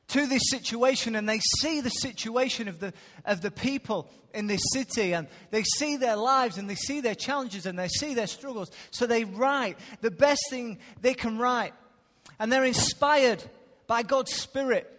to 0.09 0.27
this 0.27 0.43
situation 0.49 1.15
and 1.15 1.27
they 1.27 1.39
see 1.59 1.81
the 1.81 1.89
situation 1.89 2.67
of 2.67 2.79
the, 2.79 2.93
of 3.25 3.41
the 3.41 3.49
people 3.49 4.09
in 4.33 4.47
this 4.47 4.61
city 4.73 5.13
and 5.13 5.27
they 5.51 5.63
see 5.63 5.95
their 5.97 6.15
lives 6.15 6.57
and 6.57 6.69
they 6.69 6.75
see 6.75 7.01
their 7.01 7.15
challenges 7.15 7.65
and 7.65 7.79
they 7.79 7.87
see 7.87 8.13
their 8.13 8.27
struggles. 8.27 8.71
So 8.91 9.07
they 9.07 9.23
write 9.23 9.77
the 10.01 10.11
best 10.11 10.41
thing 10.49 10.79
they 11.01 11.13
can 11.13 11.37
write. 11.37 11.73
And 12.39 12.51
they're 12.51 12.65
inspired 12.65 13.43
by 13.87 14.03
God's 14.03 14.33
Spirit 14.33 14.91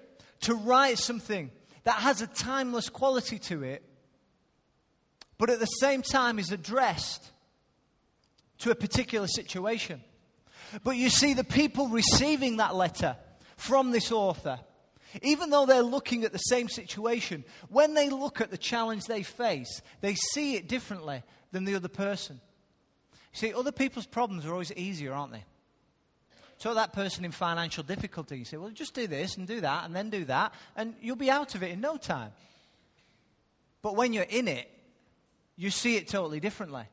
to 0.43 0.55
write 0.55 0.99
something 0.99 1.51
that 1.85 1.97
has 1.97 2.21
a 2.21 2.27
timeless 2.27 2.89
quality 2.89 3.39
to 3.39 3.63
it, 3.63 3.83
but 5.39 5.51
at 5.51 5.61
the 5.61 5.67
same 5.67 6.03
time 6.03 6.39
is 6.39 6.51
addressed 6.51 7.31
to 8.59 8.71
a 8.71 8.75
particular 8.75 9.27
situation. 9.27 10.03
But 10.83 10.97
you 10.97 11.11
see, 11.11 11.35
the 11.35 11.45
people 11.45 11.89
receiving 11.89 12.57
that 12.57 12.75
letter 12.75 13.17
from 13.57 13.91
this 13.91 14.11
author, 14.11 14.59
even 15.23 15.51
though 15.51 15.67
they're 15.67 15.83
looking 15.83 16.25
at 16.25 16.33
the 16.33 16.39
same 16.39 16.69
situation, 16.69 17.45
when 17.69 17.95
they 17.95 18.11
look 18.11 18.41
at 18.41 18.51
the 18.51 18.59
challenge 18.59 19.05
they 19.05 19.23
face, 19.23 19.81
they 20.01 20.15
see 20.15 20.57
it 20.57 20.69
differently 20.69 21.23
than 21.53 21.65
the 21.65 21.75
other 21.75 21.89
person. 21.89 22.41
See, 23.33 23.53
other 23.53 23.73
people's 23.73 24.07
problems 24.07 24.47
are 24.47 24.53
always 24.53 24.73
easier, 24.73 25.13
aren't 25.13 25.33
they? 25.33 25.45
So 26.59 26.75
that 26.75 26.93
person 26.93 27.25
in 27.25 27.33
financial 27.33 27.83
difficulty, 27.83 28.39
you 28.39 28.45
say, 28.45 28.57
well, 28.57 28.71
just 28.71 28.95
do 28.95 29.07
this 29.07 29.37
and 29.37 29.47
do 29.47 29.61
that 29.61 29.85
and 29.85 29.95
then 29.95 30.11
do 30.11 30.25
that, 30.25 30.55
and 30.75 30.95
you'll 31.01 31.17
be 31.17 31.31
out 31.31 31.55
of 31.55 31.63
it 31.63 31.71
in 31.71 31.81
no 31.81 31.97
time. 31.97 32.33
But 33.83 33.95
when 33.95 34.13
you're 34.13 34.25
in 34.25 34.49
it, 34.49 34.71
you 35.57 35.71
see 35.71 35.97
it 35.97 36.09
totally 36.09 36.41
differently. 36.41 36.85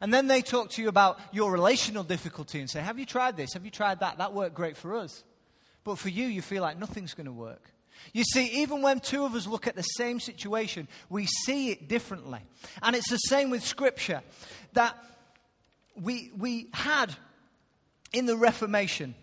And 0.00 0.12
then 0.12 0.26
they 0.26 0.42
talk 0.42 0.70
to 0.70 0.82
you 0.82 0.88
about 0.88 1.20
your 1.32 1.52
relational 1.52 2.02
difficulty 2.02 2.60
and 2.60 2.68
say, 2.68 2.80
Have 2.80 2.98
you 2.98 3.06
tried 3.06 3.36
this? 3.36 3.52
Have 3.54 3.64
you 3.64 3.70
tried 3.70 4.00
that? 4.00 4.18
That 4.18 4.32
worked 4.32 4.54
great 4.54 4.76
for 4.76 4.96
us. 4.96 5.22
But 5.84 5.98
for 5.98 6.08
you, 6.08 6.26
you 6.26 6.42
feel 6.42 6.62
like 6.62 6.78
nothing's 6.78 7.14
going 7.14 7.26
to 7.26 7.32
work. 7.32 7.70
You 8.12 8.24
see, 8.24 8.62
even 8.62 8.82
when 8.82 9.00
two 9.00 9.24
of 9.24 9.34
us 9.34 9.46
look 9.46 9.66
at 9.66 9.76
the 9.76 9.82
same 9.82 10.18
situation, 10.18 10.88
we 11.08 11.26
see 11.26 11.70
it 11.70 11.88
differently. 11.88 12.40
And 12.82 12.96
it's 12.96 13.10
the 13.10 13.16
same 13.16 13.50
with 13.50 13.64
Scripture 13.64 14.22
that 14.72 14.96
we, 15.94 16.32
we 16.36 16.68
had 16.72 17.14
in 18.14 18.26
the 18.26 18.36
Reformation, 18.36 19.14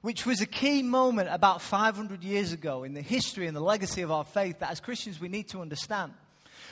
which 0.00 0.26
was 0.26 0.40
a 0.40 0.46
key 0.46 0.82
moment 0.82 1.28
about 1.30 1.62
500 1.62 2.24
years 2.24 2.52
ago 2.52 2.82
in 2.82 2.92
the 2.92 3.00
history 3.00 3.46
and 3.46 3.56
the 3.56 3.60
legacy 3.60 4.02
of 4.02 4.10
our 4.10 4.24
faith 4.24 4.58
that 4.58 4.70
as 4.70 4.80
Christians 4.80 5.20
we 5.20 5.28
need 5.28 5.48
to 5.50 5.60
understand, 5.60 6.12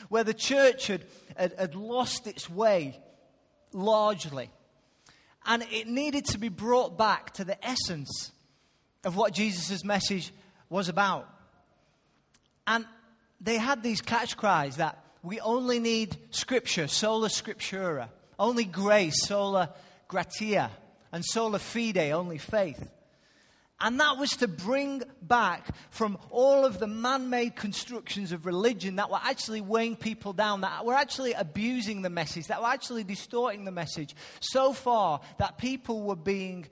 where 0.09 0.25
the 0.25 0.35
church 0.35 0.89
had, 0.89 1.05
had, 1.37 1.55
had 1.57 1.75
lost 1.77 2.27
its 2.27 2.51
way 2.51 3.01
largely. 3.73 4.51
And 5.47 5.65
it 5.71 5.87
needed 5.87 6.25
to 6.27 6.39
be 6.39 6.49
brought 6.49 6.99
back 6.99 7.35
to 7.35 7.45
the 7.45 7.65
essence 7.65 8.33
of 9.05 9.17
what 9.17 9.33
Jesus' 9.33 9.85
message 9.85 10.33
was 10.69 10.89
about. 10.89 11.29
And 12.67 12.85
they 13.41 13.57
had 13.57 13.85
these 13.85 14.01
catch 14.01 14.37
cries 14.37 14.77
that 14.77 15.05
we 15.23 15.39
only 15.39 15.79
need 15.79 16.17
scripture, 16.31 16.89
sola 16.89 17.29
scriptura, 17.29 18.09
only 18.37 18.65
grace, 18.65 19.25
sola 19.25 19.73
gratia, 20.09 20.71
and 21.13 21.25
sola 21.25 21.59
fide, 21.59 21.99
only 22.13 22.39
faith. 22.39 22.91
And 23.79 24.01
that 24.01 24.17
was 24.17 24.31
to 24.39 24.49
bring 24.49 25.03
back 25.21 25.67
from 25.91 26.17
all 26.31 26.65
of 26.65 26.79
the 26.79 26.87
man 26.87 27.29
made 27.29 27.57
constructions 27.57 28.33
of 28.33 28.47
religion 28.47 28.97
that 28.97 29.11
were 29.11 29.21
actually 29.23 29.61
weighing 29.61 29.97
people 29.97 30.33
down, 30.33 30.63
that 30.63 30.87
were 30.87 30.95
actually 30.95 31.35
abusing 31.35 32.01
the 32.01 32.09
message, 32.09 32.47
that 32.47 32.63
were 32.63 32.69
actually 32.69 33.05
distorting 33.05 33.67
the 33.67 33.71
message 33.71 34.17
so 34.41 34.73
far 34.73 35.21
that 35.39 35.59
people 35.59 36.03
were 36.03 36.17
being 36.17 36.67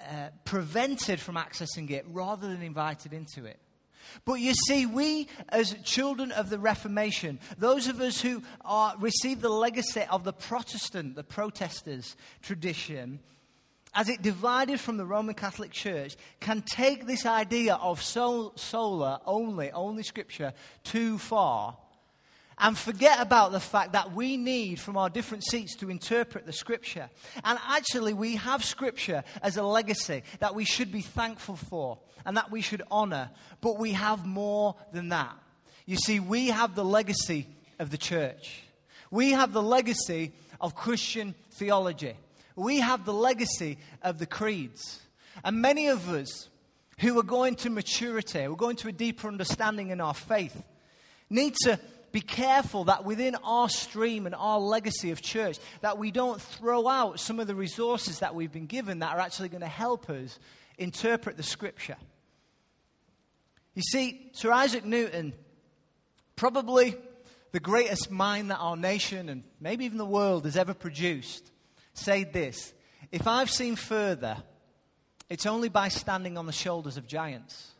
uh, 0.00 0.28
prevented 0.46 1.20
from 1.20 1.34
accessing 1.34 1.90
it 1.90 2.06
rather 2.08 2.48
than 2.48 2.62
invited 2.62 3.12
into 3.12 3.44
it. 3.44 3.58
But 4.24 4.34
you 4.34 4.54
see, 4.54 4.86
we 4.86 5.28
as 5.50 5.74
children 5.84 6.32
of 6.32 6.48
the 6.48 6.58
Reformation, 6.58 7.38
those 7.58 7.86
of 7.86 8.00
us 8.00 8.20
who 8.20 8.42
are, 8.64 8.94
receive 8.98 9.42
the 9.42 9.50
legacy 9.50 10.04
of 10.10 10.24
the 10.24 10.32
Protestant, 10.32 11.16
the 11.16 11.24
protesters 11.24 12.16
tradition, 12.40 13.20
as 13.94 14.08
it 14.08 14.22
divided 14.22 14.80
from 14.80 14.96
the 14.96 15.06
Roman 15.06 15.34
Catholic 15.34 15.72
Church, 15.72 16.16
can 16.40 16.62
take 16.62 17.06
this 17.06 17.26
idea 17.26 17.74
of 17.74 18.02
sol- 18.02 18.52
sola 18.56 19.20
only, 19.26 19.70
only 19.72 20.02
scripture, 20.02 20.52
too 20.84 21.18
far 21.18 21.76
and 22.58 22.76
forget 22.76 23.20
about 23.20 23.52
the 23.52 23.60
fact 23.60 23.92
that 23.92 24.12
we 24.12 24.36
need 24.36 24.80
from 24.80 24.96
our 24.96 25.08
different 25.08 25.44
seats 25.44 25.76
to 25.76 25.90
interpret 25.90 26.44
the 26.44 26.52
scripture. 26.52 27.08
And 27.44 27.58
actually, 27.68 28.12
we 28.12 28.36
have 28.36 28.64
scripture 28.64 29.22
as 29.42 29.56
a 29.56 29.62
legacy 29.62 30.22
that 30.40 30.54
we 30.54 30.64
should 30.64 30.90
be 30.90 31.02
thankful 31.02 31.56
for 31.56 31.98
and 32.26 32.36
that 32.36 32.50
we 32.50 32.60
should 32.60 32.82
honor. 32.90 33.30
But 33.60 33.78
we 33.78 33.92
have 33.92 34.26
more 34.26 34.74
than 34.92 35.10
that. 35.10 35.36
You 35.86 35.96
see, 35.96 36.20
we 36.20 36.48
have 36.48 36.74
the 36.74 36.84
legacy 36.84 37.46
of 37.78 37.90
the 37.90 37.98
church, 37.98 38.62
we 39.10 39.30
have 39.32 39.52
the 39.52 39.62
legacy 39.62 40.32
of 40.60 40.74
Christian 40.74 41.34
theology 41.52 42.14
we 42.58 42.80
have 42.80 43.04
the 43.04 43.12
legacy 43.12 43.78
of 44.02 44.18
the 44.18 44.26
creeds. 44.26 45.00
And 45.44 45.62
many 45.62 45.88
of 45.88 46.08
us 46.08 46.48
who 46.98 47.18
are 47.18 47.24
going 47.24 47.54
to 47.56 47.70
maturity, 47.70 48.48
we're 48.48 48.56
going 48.56 48.76
to 48.76 48.88
a 48.88 48.92
deeper 48.92 49.28
understanding 49.28 49.90
in 49.90 50.00
our 50.00 50.14
faith, 50.14 50.62
need 51.30 51.54
to 51.62 51.78
be 52.10 52.20
careful 52.20 52.84
that 52.84 53.04
within 53.04 53.36
our 53.44 53.68
stream 53.68 54.26
and 54.26 54.34
our 54.34 54.58
legacy 54.58 55.10
of 55.10 55.20
church 55.20 55.58
that 55.82 55.98
we 55.98 56.10
don't 56.10 56.40
throw 56.40 56.88
out 56.88 57.20
some 57.20 57.38
of 57.38 57.46
the 57.46 57.54
resources 57.54 58.20
that 58.20 58.34
we've 58.34 58.52
been 58.52 58.66
given 58.66 59.00
that 59.00 59.14
are 59.14 59.20
actually 59.20 59.48
going 59.50 59.60
to 59.60 59.66
help 59.66 60.08
us 60.10 60.38
interpret 60.78 61.36
the 61.36 61.42
scripture. 61.42 61.96
You 63.74 63.82
see, 63.82 64.30
Sir 64.32 64.50
Isaac 64.50 64.84
Newton, 64.84 65.34
probably 66.34 66.96
the 67.52 67.60
greatest 67.60 68.10
mind 68.10 68.50
that 68.50 68.56
our 68.56 68.76
nation 68.76 69.28
and 69.28 69.44
maybe 69.60 69.84
even 69.84 69.98
the 69.98 70.06
world 70.06 70.46
has 70.46 70.56
ever 70.56 70.74
produced, 70.74 71.50
said 71.98 72.32
this 72.32 72.72
If 73.12 73.26
I've 73.26 73.50
seen 73.50 73.76
further, 73.76 74.36
it's 75.28 75.46
only 75.46 75.68
by 75.68 75.88
standing 75.88 76.38
on 76.38 76.46
the 76.46 76.52
shoulders 76.52 76.96
of 76.96 77.06
giants. 77.06 77.72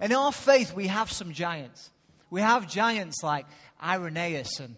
In 0.00 0.12
our 0.12 0.32
faith, 0.32 0.74
we 0.74 0.88
have 0.88 1.10
some 1.10 1.32
giants. 1.32 1.90
We 2.28 2.42
have 2.42 2.68
giants 2.68 3.22
like 3.22 3.46
Irenaeus 3.82 4.60
and 4.60 4.76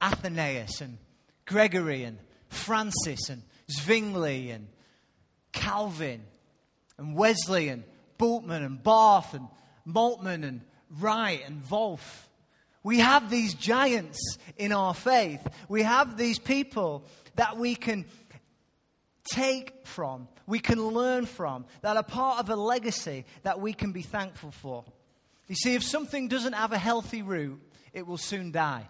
Athanasius 0.00 0.80
and 0.80 0.98
Gregory 1.46 2.04
and 2.04 2.18
Francis 2.48 3.28
and 3.28 3.42
Zwingli 3.70 4.50
and 4.50 4.68
Calvin 5.52 6.22
and 6.98 7.16
Wesley 7.16 7.68
and 7.68 7.82
Bultmann 8.18 8.64
and 8.64 8.82
Barth 8.82 9.34
and 9.34 9.48
Moltmann 9.86 10.44
and 10.44 10.60
Wright 11.00 11.40
and 11.46 11.62
Volf. 11.64 12.25
We 12.86 13.00
have 13.00 13.30
these 13.30 13.52
giants 13.52 14.38
in 14.56 14.70
our 14.70 14.94
faith. 14.94 15.44
We 15.68 15.82
have 15.82 16.16
these 16.16 16.38
people 16.38 17.04
that 17.34 17.56
we 17.56 17.74
can 17.74 18.04
take 19.28 19.84
from, 19.84 20.28
we 20.46 20.60
can 20.60 20.80
learn 20.80 21.26
from, 21.26 21.64
that 21.82 21.96
are 21.96 22.04
part 22.04 22.38
of 22.38 22.48
a 22.48 22.54
legacy 22.54 23.24
that 23.42 23.60
we 23.60 23.72
can 23.72 23.90
be 23.90 24.02
thankful 24.02 24.52
for. 24.52 24.84
You 25.48 25.56
see, 25.56 25.74
if 25.74 25.82
something 25.82 26.28
doesn't 26.28 26.52
have 26.52 26.70
a 26.70 26.78
healthy 26.78 27.22
root, 27.22 27.60
it 27.92 28.06
will 28.06 28.18
soon 28.18 28.52
die. 28.52 28.88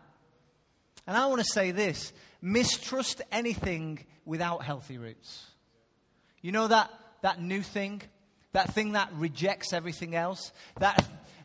And 1.07 1.17
I 1.17 1.25
want 1.29 1.41
to 1.41 1.51
say 1.51 1.71
this 1.71 2.13
mistrust 2.43 3.23
anything 3.33 4.05
without 4.27 4.63
healthy 4.63 4.99
roots. 4.99 5.47
You 6.43 6.53
know 6.53 6.69
that, 6.69 6.91
that 7.23 7.41
new 7.41 7.63
thing? 7.63 8.03
That 8.53 8.75
thing 8.75 8.93
that 8.93 9.09
rejects 9.15 9.73
everything 9.73 10.15
else? 10.15 10.53
That, 10.81 11.03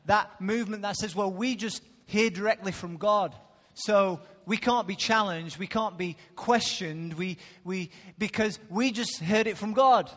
that 0.07 0.41
movement 0.41 0.81
that 0.81 0.97
says, 0.97 1.15
well, 1.15 1.31
we 1.31 1.55
just 1.55 1.81
hear 2.11 2.29
directly 2.29 2.71
from 2.71 2.97
God. 2.97 3.35
So 3.73 4.19
we 4.45 4.57
can't 4.57 4.87
be 4.87 4.95
challenged, 4.95 5.57
we 5.57 5.67
can't 5.67 5.97
be 5.97 6.17
questioned, 6.35 7.13
we, 7.13 7.37
we, 7.63 7.89
because 8.17 8.59
we 8.69 8.91
just 8.91 9.19
heard 9.19 9.47
it 9.47 9.57
from 9.57 9.73
God. 9.73 10.11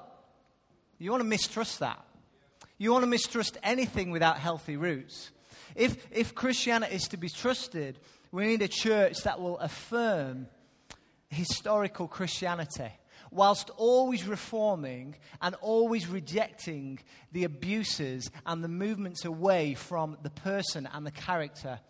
You 0.98 1.10
want 1.10 1.22
to 1.22 1.28
mistrust 1.28 1.78
that. 1.80 2.04
You 2.78 2.92
want 2.92 3.04
to 3.04 3.08
mistrust 3.08 3.56
anything 3.62 4.10
without 4.10 4.38
healthy 4.38 4.76
roots. 4.76 5.30
If, 5.76 6.06
if 6.10 6.34
Christianity 6.34 6.94
is 6.94 7.08
to 7.08 7.16
be 7.16 7.28
trusted, 7.28 7.98
we 8.32 8.46
need 8.46 8.62
a 8.62 8.68
church 8.68 9.22
that 9.22 9.40
will 9.40 9.58
affirm 9.58 10.48
historical 11.28 12.08
Christianity 12.08 12.90
whilst 13.34 13.68
always 13.76 14.26
reforming 14.26 15.16
and 15.42 15.54
always 15.56 16.06
rejecting 16.06 17.00
the 17.32 17.44
abuses 17.44 18.30
and 18.46 18.62
the 18.62 18.68
movements 18.68 19.24
away 19.24 19.74
from 19.74 20.16
the 20.22 20.30
person 20.30 20.88
and 20.92 21.04
the 21.04 21.10
character 21.10 21.80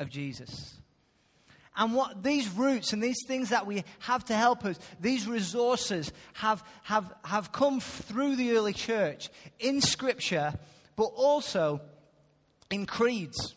of 0.00 0.10
Jesus. 0.10 0.78
And 1.76 1.94
what 1.94 2.24
these 2.24 2.48
roots 2.50 2.92
and 2.92 3.00
these 3.00 3.24
things 3.28 3.50
that 3.50 3.64
we 3.64 3.84
have 4.00 4.24
to 4.24 4.34
help 4.34 4.64
us, 4.64 4.78
these 5.00 5.28
resources 5.28 6.12
have, 6.34 6.64
have, 6.82 7.12
have 7.24 7.52
come 7.52 7.78
through 7.78 8.34
the 8.34 8.56
early 8.56 8.72
church 8.72 9.30
in 9.60 9.80
Scripture, 9.80 10.54
but 10.96 11.04
also 11.04 11.80
in 12.68 12.84
creeds. 12.84 13.54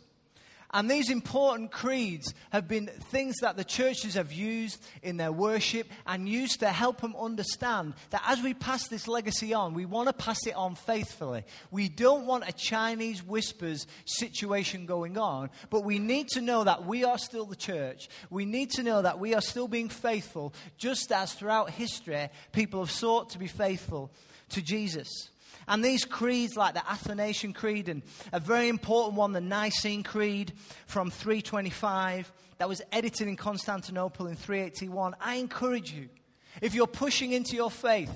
And 0.74 0.90
these 0.90 1.10
important 1.10 1.72
creeds 1.72 2.34
have 2.52 2.68
been 2.68 2.88
things 2.88 3.38
that 3.42 3.58
the 3.58 3.64
churches 3.64 4.14
have 4.14 4.32
used 4.32 4.82
in 5.04 5.18
their 5.18 5.32
worship 5.32 5.88
and 6.08 6.28
used 6.28 6.62
to 6.62 6.70
help 6.70 7.02
them 7.02 7.16
understand 7.16 7.94
that 8.12 8.24
as 8.26 8.42
we 8.42 8.54
pass 8.54 8.88
this 8.88 9.08
legacy 9.08 9.54
on, 9.54 9.74
we 9.74 9.86
want 9.86 10.08
to 10.08 10.14
pass 10.14 10.48
it 10.48 10.56
on 10.56 10.76
faithfully. 10.76 11.44
We 11.72 11.90
don't 11.90 12.26
want 12.26 12.48
a 12.48 12.54
Chinese 12.54 13.22
whispers 13.22 13.86
situation 14.06 14.86
going 14.86 15.18
on, 15.18 15.50
but 15.70 15.84
we 15.84 16.00
need 16.00 16.30
to 16.30 16.42
know 16.42 16.64
that 16.64 16.86
we 16.86 17.04
are 17.04 17.18
still 17.18 17.46
the 17.46 17.56
church. 17.56 18.08
We 18.30 18.46
need 18.46 18.72
to 18.72 18.84
know 18.84 19.02
that 19.02 19.20
we 19.20 19.36
are 19.36 19.42
still 19.42 19.68
being 19.68 19.90
faithful, 19.90 20.54
just 20.78 21.12
as 21.12 21.34
throughout 21.34 21.72
history 21.72 22.30
people 22.52 22.80
have 22.80 22.92
sought 22.92 23.32
to 23.32 23.40
be 23.40 23.48
faithful 23.48 24.12
to 24.50 24.62
Jesus. 24.62 25.30
And 25.72 25.84
these 25.86 26.04
creeds, 26.04 26.58
like 26.58 26.74
the 26.74 26.88
Athanasian 26.88 27.54
Creed 27.54 27.88
and 27.88 28.04
a 28.34 28.42
very 28.42 28.68
important 28.68 29.16
one, 29.16 29.32
the 29.32 29.40
Nicene 29.40 30.04
Creed 30.04 30.52
from 30.86 31.10
325, 31.10 32.30
that 32.58 32.68
was 32.68 32.82
edited 32.92 33.30
in 33.30 33.38
Constantinople 33.38 34.28
in 34.28 34.36
381, 34.36 35.16
I 35.22 35.36
encourage 35.36 35.94
you, 35.94 36.10
if 36.62 36.76
you're 36.76 36.88
pushing 36.88 37.32
into 37.32 37.56
your 37.56 37.72
faith, 37.72 38.12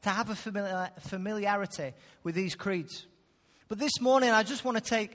to 0.00 0.08
have 0.08 0.30
a 0.30 0.90
familiarity 1.00 1.92
with 2.22 2.34
these 2.34 2.54
creeds. 2.54 3.06
But 3.68 3.78
this 3.78 4.00
morning, 4.00 4.30
I 4.30 4.42
just 4.42 4.64
want 4.64 4.78
to 4.78 4.82
take 4.82 5.12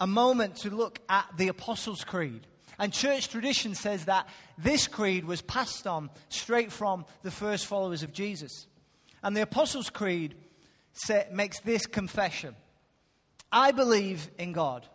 a 0.00 0.08
moment 0.08 0.56
to 0.56 0.70
look 0.70 0.98
at 1.08 1.26
the 1.36 1.46
Apostles' 1.46 2.02
Creed. 2.02 2.48
And 2.80 2.92
church 2.92 3.28
tradition 3.28 3.76
says 3.76 4.06
that 4.06 4.28
this 4.58 4.88
creed 4.88 5.24
was 5.24 5.40
passed 5.40 5.86
on 5.86 6.10
straight 6.30 6.72
from 6.72 7.04
the 7.22 7.30
first 7.30 7.66
followers 7.66 8.02
of 8.02 8.12
Jesus. 8.12 8.66
And 9.22 9.36
the 9.36 9.42
Apostles' 9.42 9.88
Creed 9.88 10.34
say, 10.92 11.26
makes 11.32 11.60
this 11.60 11.86
confession 11.86 12.54
I 13.50 13.72
believe 13.72 14.30
in 14.38 14.52
God, 14.52 14.86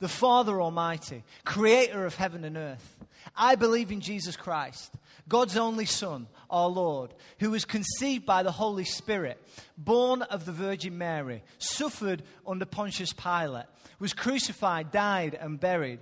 the 0.00 0.08
Father 0.08 0.60
Almighty, 0.60 1.22
creator 1.44 2.04
of 2.04 2.16
heaven 2.16 2.44
and 2.44 2.56
earth. 2.56 2.96
I 3.36 3.54
believe 3.54 3.92
in 3.92 4.00
Jesus 4.00 4.36
Christ, 4.36 4.92
God's 5.28 5.56
only 5.56 5.84
Son, 5.84 6.26
our 6.50 6.68
Lord, 6.68 7.14
who 7.38 7.52
was 7.52 7.64
conceived 7.64 8.26
by 8.26 8.42
the 8.42 8.50
Holy 8.50 8.84
Spirit, 8.84 9.40
born 9.78 10.22
of 10.22 10.44
the 10.44 10.52
Virgin 10.52 10.98
Mary, 10.98 11.44
suffered 11.58 12.24
under 12.44 12.64
Pontius 12.64 13.12
Pilate, 13.12 13.66
was 14.00 14.12
crucified, 14.12 14.90
died, 14.90 15.38
and 15.40 15.60
buried, 15.60 16.00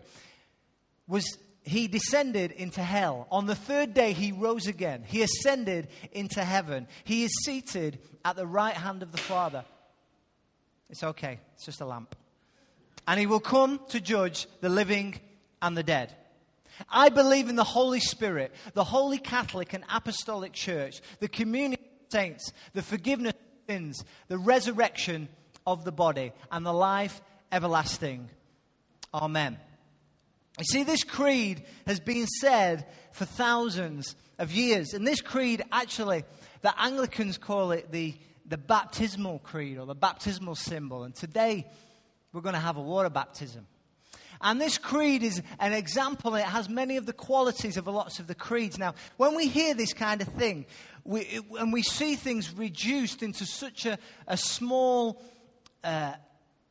was 1.07 1.37
he 1.71 1.87
descended 1.87 2.51
into 2.51 2.83
hell. 2.83 3.29
On 3.31 3.47
the 3.47 3.55
third 3.55 3.95
day, 3.95 4.13
he 4.13 4.33
rose 4.33 4.67
again. 4.67 5.05
He 5.07 5.23
ascended 5.23 5.87
into 6.11 6.43
heaven. 6.43 6.89
He 7.05 7.23
is 7.23 7.31
seated 7.45 8.01
at 8.25 8.35
the 8.35 8.47
right 8.47 8.75
hand 8.75 9.05
of 9.05 9.13
the 9.13 9.19
Father. 9.19 9.65
It's 10.89 11.05
okay, 11.05 11.39
it's 11.55 11.65
just 11.65 11.81
a 11.81 11.87
lamp. 11.87 12.17
And 13.07 13.21
he 13.21 13.27
will 13.27 13.39
come 13.39 13.81
to 13.91 14.01
judge 14.01 14.49
the 14.61 14.69
living 14.69 15.21
and 15.63 15.77
the 15.77 15.85
dead. 15.85 16.13
I 16.89 17.09
believe 17.09 17.49
in 17.49 17.55
the 17.55 17.63
Holy 17.63 18.01
Spirit, 18.01 18.53
the 18.75 18.83
Holy 18.83 19.19
Catholic 19.19 19.73
and 19.73 19.85
Apostolic 19.95 20.53
Church, 20.53 21.01
the 21.21 21.29
communion 21.29 21.75
of 21.81 22.11
saints, 22.13 22.53
the 22.73 22.83
forgiveness 22.83 23.35
of 23.35 23.73
sins, 23.73 24.05
the 24.27 24.39
resurrection 24.39 25.29
of 25.65 25.85
the 25.85 25.93
body, 25.93 26.33
and 26.51 26.67
the 26.67 26.73
life 26.73 27.23
everlasting. 27.53 28.29
Amen. 29.15 29.57
You 30.61 30.67
see, 30.67 30.83
this 30.85 31.05
creed 31.05 31.63
has 31.87 32.01
been 32.01 32.27
said 32.27 32.87
for 33.13 33.25
thousands 33.25 34.15
of 34.39 34.53
years. 34.53 34.93
And 34.93 35.07
this 35.07 35.23
creed, 35.23 35.63
actually, 35.73 36.23
the 36.61 36.79
Anglicans 36.79 37.39
call 37.39 37.73
it 37.73 37.91
the, 37.91 38.15
the 38.45 38.59
baptismal 38.59 39.39
creed 39.39 39.79
or 39.79 39.87
the 39.87 39.95
baptismal 39.95 40.57
symbol. 40.57 41.05
And 41.05 41.15
today, 41.15 41.67
we're 42.35 42.43
going 42.43 42.55
to 42.55 42.61
have 42.61 42.77
a 42.77 42.83
water 42.83 43.09
baptism. 43.09 43.67
And 44.43 44.61
this 44.61 44.77
creed 44.77 45.23
is 45.23 45.41
an 45.59 45.73
example. 45.73 46.35
It 46.35 46.45
has 46.45 46.69
many 46.69 46.99
of 46.99 47.07
the 47.07 47.15
qualities 47.15 47.79
of 47.79 47.87
lots 47.87 48.21
of 48.21 48.27
the 48.27 48.35
creeds. 48.35 48.79
Now, 48.79 48.95
when 49.17 49.35
we 49.37 49.49
hear 49.49 49.73
this 49.73 49.95
kind 49.95 50.21
of 50.21 50.29
thing, 50.29 50.67
we, 51.05 51.41
and 51.59 51.73
we 51.73 51.83
see 51.83 52.17
things 52.17 52.53
reduced 52.53 53.23
into 53.23 53.47
such 53.47 53.87
a, 53.87 53.99
a 54.27 54.37
small 54.37 55.23
uh, 55.83 56.13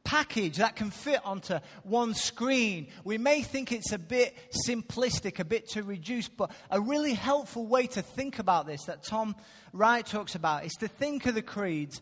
package 0.09 0.57
that 0.57 0.75
can 0.75 0.89
fit 0.89 1.23
onto 1.23 1.59
one 1.83 2.15
screen. 2.15 2.87
We 3.03 3.19
may 3.19 3.43
think 3.43 3.71
it's 3.71 3.91
a 3.91 3.99
bit 3.99 4.35
simplistic, 4.67 5.37
a 5.37 5.45
bit 5.45 5.69
too 5.69 5.83
reduced, 5.83 6.35
but 6.35 6.49
a 6.71 6.81
really 6.81 7.13
helpful 7.13 7.67
way 7.67 7.85
to 7.85 8.01
think 8.01 8.39
about 8.39 8.65
this 8.65 8.85
that 8.85 9.03
Tom 9.03 9.35
Wright 9.71 10.03
talks 10.03 10.33
about 10.33 10.65
is 10.65 10.73
to 10.79 10.87
think 10.87 11.27
of 11.27 11.35
the 11.35 11.43
creeds 11.43 12.01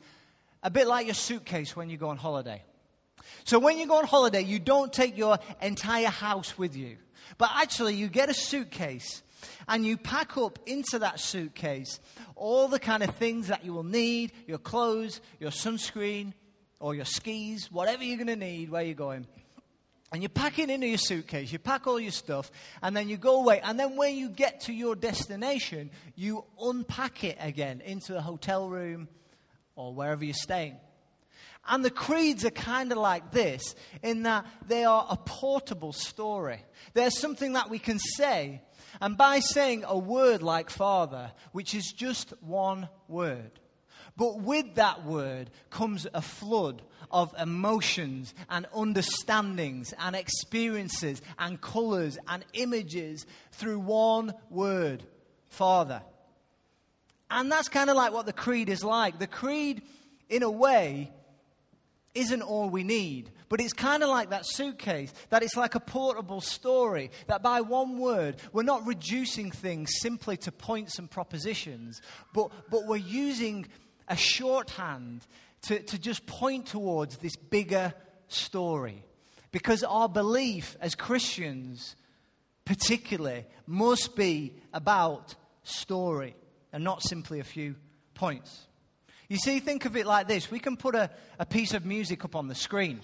a 0.63 0.71
bit 0.71 0.87
like 0.87 1.05
your 1.07 1.15
suitcase 1.15 1.75
when 1.75 1.89
you 1.89 1.97
go 1.97 2.07
on 2.07 2.15
holiday. 2.15 2.63
So 3.43 3.59
when 3.59 3.77
you 3.77 3.85
go 3.87 3.97
on 3.97 4.05
holiday, 4.05 4.41
you 4.41 4.59
don't 4.59 4.93
take 4.93 5.17
your 5.17 5.37
entire 5.61 6.07
house 6.07 6.57
with 6.57 6.77
you, 6.77 6.95
but 7.37 7.49
actually 7.55 7.95
you 7.95 8.07
get 8.07 8.29
a 8.29 8.33
suitcase 8.33 9.21
and 9.67 9.85
you 9.85 9.97
pack 9.97 10.37
up 10.37 10.59
into 10.65 10.99
that 10.99 11.19
suitcase 11.19 11.99
all 12.37 12.69
the 12.69 12.79
kind 12.79 13.03
of 13.03 13.13
things 13.15 13.49
that 13.49 13.65
you 13.65 13.73
will 13.73 13.83
need 13.83 14.31
your 14.47 14.59
clothes, 14.59 15.19
your 15.41 15.51
sunscreen, 15.51 16.31
or 16.79 16.95
your 16.95 17.05
skis, 17.05 17.71
whatever 17.71 18.03
you're 18.03 18.17
going 18.17 18.27
to 18.27 18.35
need 18.35 18.69
where 18.69 18.83
you're 18.83 18.93
going. 18.93 19.27
And 20.13 20.23
you 20.23 20.29
pack 20.29 20.57
it 20.57 20.69
into 20.69 20.87
your 20.87 20.97
suitcase, 20.97 21.51
you 21.51 21.59
pack 21.59 21.85
all 21.85 21.99
your 21.99 22.11
stuff, 22.11 22.49
and 22.81 22.95
then 22.95 23.09
you 23.09 23.17
go 23.17 23.41
away. 23.41 23.59
And 23.61 23.77
then 23.77 23.97
when 23.97 24.15
you 24.15 24.29
get 24.29 24.61
to 24.61 24.73
your 24.73 24.95
destination, 24.95 25.91
you 26.15 26.45
unpack 26.61 27.25
it 27.25 27.37
again 27.41 27.81
into 27.81 28.13
the 28.13 28.21
hotel 28.21 28.69
room 28.69 29.09
or 29.75 29.93
wherever 29.93 30.23
you're 30.23 30.33
staying. 30.33 30.77
And 31.67 31.83
the 31.83 31.91
creeds 31.91 32.45
are 32.45 32.51
kind 32.51 32.93
of 32.93 32.97
like 32.97 33.31
this 33.31 33.75
in 34.01 34.23
that 34.23 34.45
they 34.65 34.85
are 34.85 35.05
a 35.09 35.17
portable 35.17 35.91
story. 35.91 36.63
They're 36.93 37.11
something 37.11 37.53
that 37.53 37.69
we 37.69 37.77
can 37.77 37.99
say. 37.99 38.61
And 39.01 39.17
by 39.17 39.39
saying 39.39 39.83
a 39.85 39.97
word 39.97 40.41
like 40.41 40.69
Father, 40.69 41.31
which 41.51 41.75
is 41.75 41.91
just 41.91 42.33
one 42.41 42.87
word, 43.09 43.59
but 44.17 44.41
with 44.41 44.75
that 44.75 45.05
word 45.05 45.51
comes 45.69 46.07
a 46.13 46.21
flood 46.21 46.81
of 47.11 47.33
emotions 47.39 48.33
and 48.49 48.65
understandings 48.75 49.93
and 49.99 50.15
experiences 50.15 51.21
and 51.39 51.61
colors 51.61 52.17
and 52.27 52.43
images 52.53 53.25
through 53.51 53.79
one 53.79 54.33
word 54.49 55.03
Father. 55.49 56.01
And 57.29 57.51
that's 57.51 57.69
kind 57.69 57.89
of 57.89 57.95
like 57.95 58.11
what 58.11 58.25
the 58.25 58.33
creed 58.33 58.69
is 58.69 58.83
like. 58.83 59.19
The 59.19 59.27
creed, 59.27 59.81
in 60.29 60.43
a 60.43 60.51
way, 60.51 61.11
isn't 62.13 62.41
all 62.41 62.69
we 62.69 62.83
need. 62.83 63.31
But 63.49 63.61
it's 63.61 63.73
kind 63.73 64.03
of 64.03 64.09
like 64.09 64.31
that 64.31 64.45
suitcase, 64.45 65.13
that 65.29 65.43
it's 65.43 65.55
like 65.55 65.75
a 65.75 65.79
portable 65.79 66.41
story, 66.41 67.11
that 67.27 67.41
by 67.41 67.61
one 67.61 67.97
word, 67.97 68.37
we're 68.51 68.63
not 68.63 68.85
reducing 68.85 69.51
things 69.51 69.89
simply 70.01 70.35
to 70.37 70.51
points 70.51 70.99
and 70.99 71.09
propositions, 71.09 72.01
but, 72.33 72.51
but 72.69 72.85
we're 72.85 72.97
using 72.97 73.67
a 74.07 74.15
shorthand 74.15 75.25
to, 75.63 75.79
to 75.79 75.97
just 75.97 76.25
point 76.25 76.67
towards 76.67 77.17
this 77.17 77.35
bigger 77.35 77.93
story. 78.27 79.03
Because 79.51 79.83
our 79.83 80.09
belief 80.09 80.77
as 80.81 80.95
Christians, 80.95 81.95
particularly, 82.65 83.45
must 83.65 84.15
be 84.15 84.53
about 84.73 85.35
story 85.63 86.35
and 86.71 86.83
not 86.83 87.01
simply 87.01 87.39
a 87.39 87.43
few 87.43 87.75
points. 88.13 88.67
You 89.29 89.37
see, 89.37 89.59
think 89.59 89.85
of 89.85 89.95
it 89.97 90.05
like 90.05 90.27
this 90.27 90.49
we 90.49 90.59
can 90.59 90.77
put 90.77 90.95
a, 90.95 91.09
a 91.39 91.45
piece 91.45 91.73
of 91.73 91.85
music 91.85 92.23
up 92.23 92.35
on 92.35 92.47
the 92.47 92.55
screen, 92.55 93.01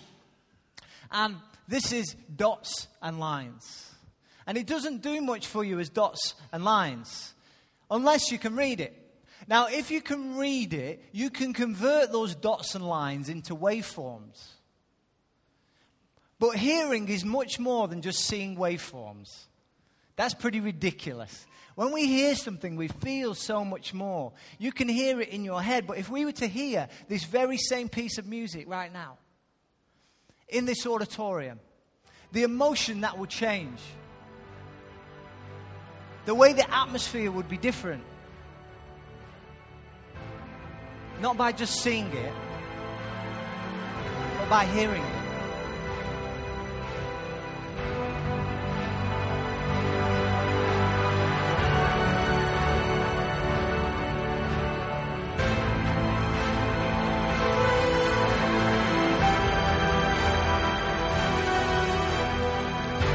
and 1.11 1.35
this 1.67 1.91
is 1.91 2.15
dots 2.35 2.87
and 3.01 3.19
lines. 3.19 3.89
And 4.45 4.57
it 4.57 4.67
doesn't 4.67 5.01
do 5.01 5.21
much 5.21 5.47
for 5.47 5.63
you 5.63 5.79
as 5.79 5.89
dots 5.89 6.35
and 6.51 6.65
lines 6.65 7.33
unless 7.89 8.31
you 8.31 8.37
can 8.37 8.55
read 8.55 8.81
it. 8.81 9.02
Now, 9.47 9.67
if 9.67 9.91
you 9.91 10.01
can 10.01 10.37
read 10.37 10.73
it, 10.73 11.03
you 11.11 11.29
can 11.29 11.53
convert 11.53 12.11
those 12.11 12.35
dots 12.35 12.75
and 12.75 12.87
lines 12.87 13.29
into 13.29 13.55
waveforms. 13.55 14.41
But 16.39 16.57
hearing 16.57 17.07
is 17.09 17.23
much 17.23 17.59
more 17.59 17.87
than 17.87 18.01
just 18.01 18.19
seeing 18.19 18.55
waveforms. 18.55 19.45
That's 20.15 20.33
pretty 20.33 20.59
ridiculous. 20.59 21.45
When 21.75 21.91
we 21.91 22.05
hear 22.05 22.35
something, 22.35 22.75
we 22.75 22.87
feel 22.87 23.33
so 23.33 23.65
much 23.65 23.93
more. 23.93 24.33
You 24.59 24.71
can 24.71 24.87
hear 24.87 25.19
it 25.21 25.29
in 25.29 25.43
your 25.43 25.61
head, 25.61 25.87
but 25.87 25.97
if 25.97 26.09
we 26.09 26.25
were 26.25 26.33
to 26.33 26.47
hear 26.47 26.87
this 27.07 27.23
very 27.23 27.57
same 27.57 27.89
piece 27.89 28.17
of 28.17 28.27
music 28.27 28.69
right 28.69 28.93
now, 28.93 29.17
in 30.49 30.65
this 30.65 30.85
auditorium, 30.85 31.59
the 32.31 32.43
emotion 32.43 33.01
that 33.01 33.17
would 33.17 33.29
change, 33.29 33.79
the 36.25 36.35
way 36.35 36.53
the 36.53 36.69
atmosphere 36.73 37.31
would 37.31 37.49
be 37.49 37.57
different. 37.57 38.03
Not 41.21 41.37
by 41.37 41.51
just 41.51 41.81
seeing 41.81 42.11
it, 42.11 42.33
but 44.39 44.49
by 44.49 44.65
hearing 44.65 45.01
it. 45.01 45.23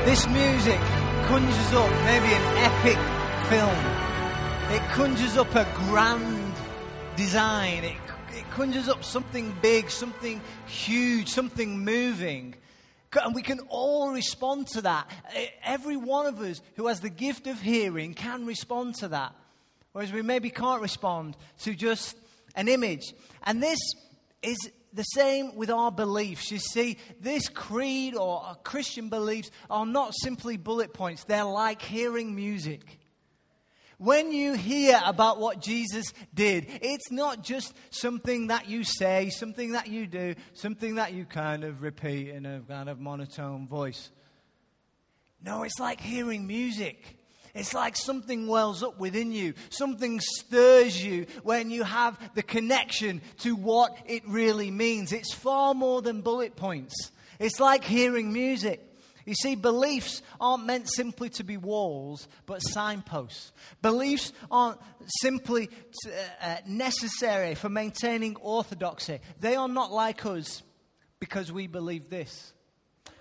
This 0.09 0.27
music 0.29 0.81
conjures 1.27 1.73
up 1.75 1.91
maybe 2.07 2.33
an 2.33 2.47
epic 2.57 2.99
film. 3.51 3.79
It 4.75 4.83
conjures 4.93 5.37
up 5.37 5.55
a 5.55 5.65
grand 5.77 6.48
design. 7.19 7.83
It, 7.83 7.97
it 8.33 8.51
conjures 8.53 8.89
up 8.89 9.03
something 9.03 9.53
big, 9.61 9.91
something 9.91 10.41
huge, 10.67 11.29
something 11.29 11.85
moving. 11.85 12.55
And 13.21 13.35
we 13.35 13.43
can 13.43 13.59
all 13.69 14.13
respond 14.13 14.69
to 14.69 14.83
that. 14.83 15.11
Every 15.65 15.97
one 15.97 16.27
of 16.27 16.41
us 16.41 16.63
who 16.77 16.87
has 16.87 17.01
the 17.01 17.11
gift 17.11 17.49
of 17.49 17.61
hearing 17.61 18.15
can 18.15 18.47
respond 18.47 18.95
to 18.97 19.09
that. 19.09 19.35
Whereas 19.93 20.13
we 20.13 20.23
maybe 20.23 20.49
can't 20.49 20.81
respond 20.81 21.37
to 21.63 21.75
just 21.75 22.17
an 22.55 22.69
image. 22.69 23.13
And 23.43 23.61
this 23.61 23.81
is 24.41 24.57
the 24.93 25.03
same 25.03 25.57
with 25.57 25.71
our 25.71 25.91
beliefs. 25.91 26.53
You 26.53 26.59
see, 26.59 26.99
this 27.21 27.49
creed 27.49 28.15
or 28.15 28.57
Christian 28.63 29.09
beliefs 29.09 29.51
are 29.69 29.87
not 29.87 30.15
simply 30.15 30.57
bullet 30.57 30.95
points, 30.95 31.25
they're 31.25 31.43
like 31.43 31.83
hearing 31.83 32.37
music. 32.37 32.98
When 33.99 34.31
you 34.31 34.53
hear 34.53 35.01
about 35.05 35.41
what 35.41 35.61
Jesus 35.61 36.13
did, 36.33 36.69
it's 36.83 37.11
not 37.11 37.43
just 37.43 37.75
something 37.91 38.47
that 38.47 38.69
you 38.69 38.85
say, 38.85 39.29
something 39.29 39.73
that 39.73 39.89
you 39.89 40.07
do, 40.07 40.37
something 40.55 40.95
that 40.95 41.13
you 41.13 41.25
kind 41.25 41.65
of 41.65 41.83
repeat 41.83 42.29
in 42.29 42.47
a 42.47 42.61
kind 42.61 42.89
of 42.89 43.01
monotone 43.01 43.67
voice. 43.67 44.11
No, 45.43 45.65
it's 45.65 45.81
like 45.81 46.01
hearing 46.01 46.47
music. 46.47 47.19
It's 47.57 47.75
like 47.75 47.97
something 47.97 48.47
wells 48.47 48.85
up 48.85 49.01
within 49.01 49.33
you. 49.33 49.55
Something 49.71 50.21
stirs 50.21 51.03
you 51.05 51.27
when 51.43 51.71
you 51.71 51.83
have 51.83 52.17
the 52.35 52.43
connection 52.43 53.21
to 53.39 53.57
what 53.57 53.97
it 54.07 54.23
really 54.29 54.71
means. 54.71 55.13
It's 55.13 55.35
far 55.35 55.75
more 55.75 56.03
than 56.03 56.21
bullet 56.21 56.55
points. 56.55 57.11
It's 57.41 57.59
like 57.59 57.83
hearing 57.83 58.33
music. 58.33 58.88
You 59.29 59.35
see, 59.35 59.57
beliefs 59.57 60.23
aren't 60.41 60.65
meant 60.65 60.89
simply 60.91 61.29
to 61.31 61.45
be 61.45 61.59
walls, 61.59 62.27
but 62.47 62.61
signposts. 62.61 63.53
Beliefs 63.83 64.33
aren't 64.51 64.81
simply 65.21 65.69
uh, 66.41 66.57
necessary 66.67 67.55
for 67.55 67.69
maintaining 67.69 68.37
orthodoxy. 68.37 69.21
They 69.39 69.55
are 69.55 69.69
not 69.69 69.93
like 69.93 70.25
us 70.25 70.63
because 71.21 71.53
we 71.53 71.67
believe 71.67 72.09
this. 72.09 72.55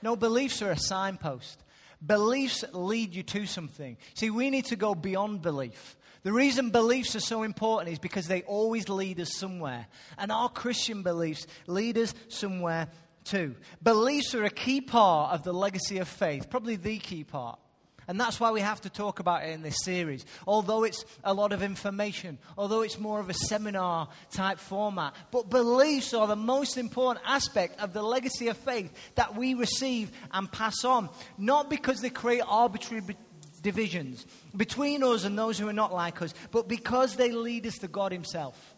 No, 0.02 0.16
beliefs 0.16 0.62
are 0.62 0.72
a 0.72 0.80
signpost. 0.80 1.62
Beliefs 2.06 2.64
lead 2.72 3.14
you 3.14 3.24
to 3.24 3.46
something. 3.46 3.98
See, 4.14 4.30
we 4.30 4.50
need 4.50 4.66
to 4.68 4.78
go 4.78 4.96
beyond 4.96 5.42
belief. 5.42 5.98
The 6.24 6.32
reason 6.32 6.70
beliefs 6.70 7.18
are 7.18 7.20
so 7.20 7.44
important 7.44 7.92
is 7.92 8.00
because 8.00 8.28
they 8.28 8.44
always 8.44 8.88
lead 8.88 9.20
us 9.20 9.36
somewhere. 9.36 9.88
And 10.18 10.32
our 10.32 10.48
Christian 10.48 11.04
beliefs 11.04 11.48
lead 11.68 11.98
us 11.98 12.14
somewhere 12.30 12.88
too. 13.28 13.56
Beliefs 13.82 14.34
are 14.36 14.44
a 14.44 14.50
key 14.50 14.82
part 14.82 15.34
of 15.34 15.44
the 15.44 15.54
legacy 15.54 16.00
of 16.00 16.08
faith, 16.08 16.50
probably 16.50 16.76
the 16.76 16.98
key 16.98 17.24
part. 17.24 17.60
And 18.08 18.20
that's 18.20 18.40
why 18.40 18.52
we 18.52 18.62
have 18.62 18.80
to 18.82 18.90
talk 18.90 19.20
about 19.20 19.44
it 19.44 19.50
in 19.52 19.62
this 19.62 19.84
series. 19.84 20.26
Although 20.48 20.86
it's 20.86 21.04
a 21.26 21.34
lot 21.34 21.52
of 21.52 21.62
information, 21.62 22.38
although 22.58 22.82
it's 22.82 22.98
more 22.98 23.20
of 23.20 23.30
a 23.30 23.34
seminar 23.34 24.08
type 24.32 24.60
format. 24.60 25.14
But 25.30 25.50
beliefs 25.50 26.14
are 26.14 26.26
the 26.26 26.38
most 26.38 26.78
important 26.78 27.26
aspect 27.28 27.82
of 27.82 27.92
the 27.92 28.02
legacy 28.02 28.48
of 28.48 28.56
faith 28.58 28.94
that 29.16 29.36
we 29.36 29.56
receive 29.56 30.12
and 30.32 30.50
pass 30.50 30.86
on. 30.86 31.10
Not 31.38 31.70
because 31.70 32.00
they 32.00 32.10
create 32.10 32.44
arbitrary 32.48 33.02
be- 33.02 33.18
divisions 33.62 34.26
between 34.56 35.04
us 35.04 35.26
and 35.26 35.38
those 35.38 35.60
who 35.60 35.68
are 35.68 35.74
not 35.74 35.94
like 35.94 36.22
us, 36.22 36.34
but 36.52 36.70
because 36.70 37.18
they 37.18 37.32
lead 37.32 37.68
us 37.68 37.78
to 37.80 37.90
God 37.90 38.14
Himself. 38.14 38.77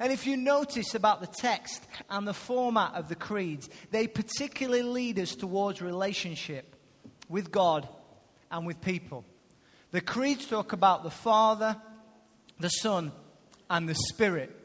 And 0.00 0.10
if 0.10 0.26
you 0.26 0.38
notice 0.38 0.94
about 0.94 1.20
the 1.20 1.26
text 1.26 1.86
and 2.08 2.26
the 2.26 2.32
format 2.32 2.94
of 2.94 3.10
the 3.10 3.14
creeds, 3.14 3.68
they 3.90 4.06
particularly 4.06 4.82
lead 4.82 5.18
us 5.18 5.36
towards 5.36 5.82
relationship 5.82 6.74
with 7.28 7.52
God 7.52 7.86
and 8.50 8.66
with 8.66 8.80
people. 8.80 9.26
The 9.90 10.00
creeds 10.00 10.46
talk 10.46 10.72
about 10.72 11.02
the 11.02 11.10
Father, 11.10 11.76
the 12.58 12.70
Son, 12.70 13.12
and 13.68 13.86
the 13.86 13.94
Spirit. 13.94 14.56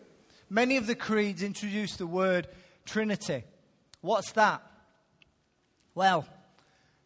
Many 0.50 0.78
of 0.78 0.88
the 0.88 0.96
creeds 0.96 1.44
introduce 1.44 1.98
the 1.98 2.08
word 2.08 2.48
Trinity. 2.86 3.44
What's 4.00 4.32
that? 4.34 4.62
Well, 5.96 6.26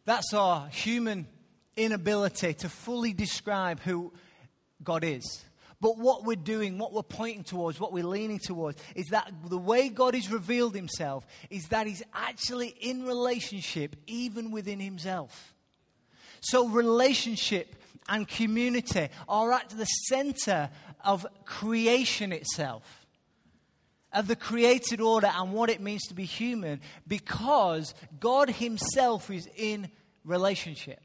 that's 0.06 0.36
our 0.36 0.68
human 0.68 1.26
inability 1.76 2.54
to 2.56 2.70
fully 2.70 3.14
describe 3.14 3.80
who 3.80 4.14
God 4.84 5.04
is. 5.04 5.44
But 5.82 5.98
what 5.98 6.26
we're 6.26 6.36
doing, 6.36 6.78
what 6.78 6.92
we're 6.92 7.04
pointing 7.04 7.44
towards, 7.44 7.80
what 7.80 7.94
we're 7.94 8.04
leaning 8.04 8.40
towards, 8.40 8.82
is 8.96 9.08
that 9.08 9.32
the 9.46 9.58
way 9.58 9.88
God 9.88 10.14
has 10.14 10.30
revealed 10.30 10.76
himself 10.76 11.26
is 11.50 11.70
that 11.70 11.88
he's 11.88 12.04
actually 12.14 12.68
in 12.68 13.06
relationship 13.06 13.96
even 14.06 14.52
within 14.52 14.80
himself. 14.80 15.54
So, 16.42 16.68
relationship 16.68 17.76
and 18.10 18.28
community 18.28 19.10
are 19.28 19.52
at 19.54 19.70
the 19.70 19.86
center 19.86 20.70
of 21.04 21.26
creation 21.46 22.34
itself, 22.34 23.06
of 24.12 24.28
the 24.28 24.36
created 24.36 25.00
order 25.00 25.32
and 25.34 25.54
what 25.54 25.70
it 25.70 25.80
means 25.80 26.04
to 26.08 26.14
be 26.14 26.26
human, 26.26 26.82
because 27.08 27.94
God 28.20 28.50
Himself 28.50 29.30
is 29.30 29.48
in 29.56 29.90
relationship. 30.26 31.00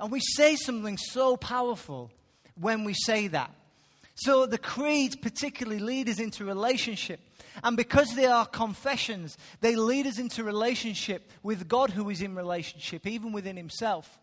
And 0.00 0.10
we 0.10 0.20
say 0.20 0.56
something 0.56 0.96
so 0.96 1.36
powerful 1.36 2.10
when 2.60 2.84
we 2.84 2.94
say 2.94 3.28
that. 3.28 3.50
So 4.14 4.46
the 4.46 4.58
creeds 4.58 5.16
particularly 5.16 5.80
lead 5.80 6.08
us 6.08 6.20
into 6.20 6.44
relationship. 6.44 7.20
And 7.62 7.76
because 7.76 8.14
they 8.14 8.26
are 8.26 8.46
confessions, 8.46 9.36
they 9.60 9.76
lead 9.76 10.06
us 10.06 10.18
into 10.18 10.44
relationship 10.44 11.30
with 11.42 11.68
God 11.68 11.90
who 11.90 12.10
is 12.10 12.22
in 12.22 12.34
relationship, 12.34 13.06
even 13.06 13.32
within 13.32 13.56
himself. 13.56 14.18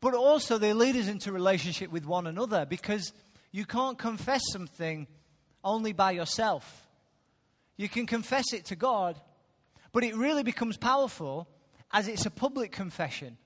But 0.00 0.14
also 0.14 0.58
they 0.58 0.72
lead 0.72 0.96
us 0.96 1.08
into 1.08 1.32
relationship 1.32 1.90
with 1.90 2.06
one 2.06 2.26
another 2.26 2.66
because 2.66 3.12
you 3.52 3.64
can't 3.64 3.98
confess 3.98 4.42
something 4.52 5.06
only 5.64 5.92
by 5.92 6.12
yourself. 6.12 6.86
You 7.76 7.88
can 7.88 8.06
confess 8.06 8.52
it 8.52 8.66
to 8.66 8.76
God, 8.76 9.20
but 9.92 10.04
it 10.04 10.14
really 10.14 10.42
becomes 10.42 10.76
powerful 10.76 11.48
as 11.92 12.08
it's 12.08 12.26
a 12.26 12.30
public 12.30 12.70
confession. 12.70 13.36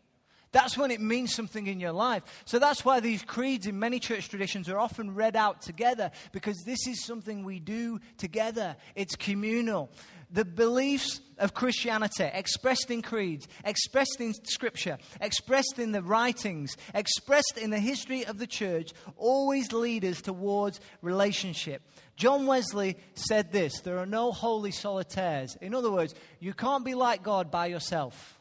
That's 0.53 0.79
when 0.79 0.91
it 0.91 1.01
means 1.01 1.35
something 1.35 1.67
in 1.67 1.79
your 1.79 1.93
life. 1.93 2.23
So 2.47 2.59
that's 2.59 2.85
why 2.85 3.01
these 3.01 3.23
creeds 3.23 3.67
in 3.67 3.79
many 3.79 3.99
church 3.99 4.29
traditions 4.29 4.69
are 4.69 4.79
often 4.79 5.15
read 5.15 5.37
out 5.37 5.61
together 5.61 6.11
because 6.33 6.63
this 6.65 6.87
is 6.87 7.05
something 7.05 7.45
we 7.45 7.61
do 7.61 8.01
together. 8.17 8.77
It's 8.95 9.15
communal. 9.15 9.91
The 10.31 10.45
beliefs 10.45 11.21
of 11.39 11.55
Christianity, 11.55 12.29
expressed 12.33 12.91
in 12.91 13.01
creeds, 13.01 13.49
expressed 13.65 14.21
in 14.21 14.35
scripture, 14.45 14.99
expressed 15.23 15.79
in 15.79 15.93
the 15.93 16.03
writings, 16.03 16.77
expressed 16.95 17.57
in 17.57 17.71
the 17.71 17.79
history 17.79 18.27
of 18.27 18.39
the 18.39 18.47
church, 18.47 18.93
always 19.17 19.73
lead 19.73 20.05
us 20.05 20.21
towards 20.21 20.81
relationship. 21.01 21.83
John 22.17 22.47
Wesley 22.47 22.99
said 23.15 23.53
this 23.53 23.81
there 23.81 23.99
are 23.99 24.07
no 24.07 24.33
holy 24.33 24.73
solitaires. 24.73 25.57
In 25.63 25.75
other 25.75 25.91
words, 25.91 26.15
you 26.41 26.53
can't 26.53 26.85
be 26.85 26.95
like 26.95 27.23
God 27.23 27.51
by 27.51 27.67
yourself. 27.67 28.38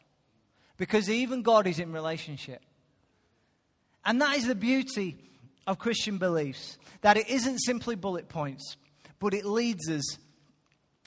Because 0.77 1.09
even 1.09 1.41
God 1.41 1.67
is 1.67 1.79
in 1.79 1.91
relationship. 1.91 2.61
And 4.05 4.21
that 4.21 4.37
is 4.37 4.47
the 4.47 4.55
beauty 4.55 5.17
of 5.65 5.79
Christian 5.79 6.17
beliefs 6.17 6.77
that 7.01 7.17
it 7.17 7.27
isn't 7.29 7.59
simply 7.59 7.95
bullet 7.95 8.29
points, 8.29 8.77
but 9.19 9.33
it 9.33 9.45
leads 9.45 9.89
us 9.89 10.17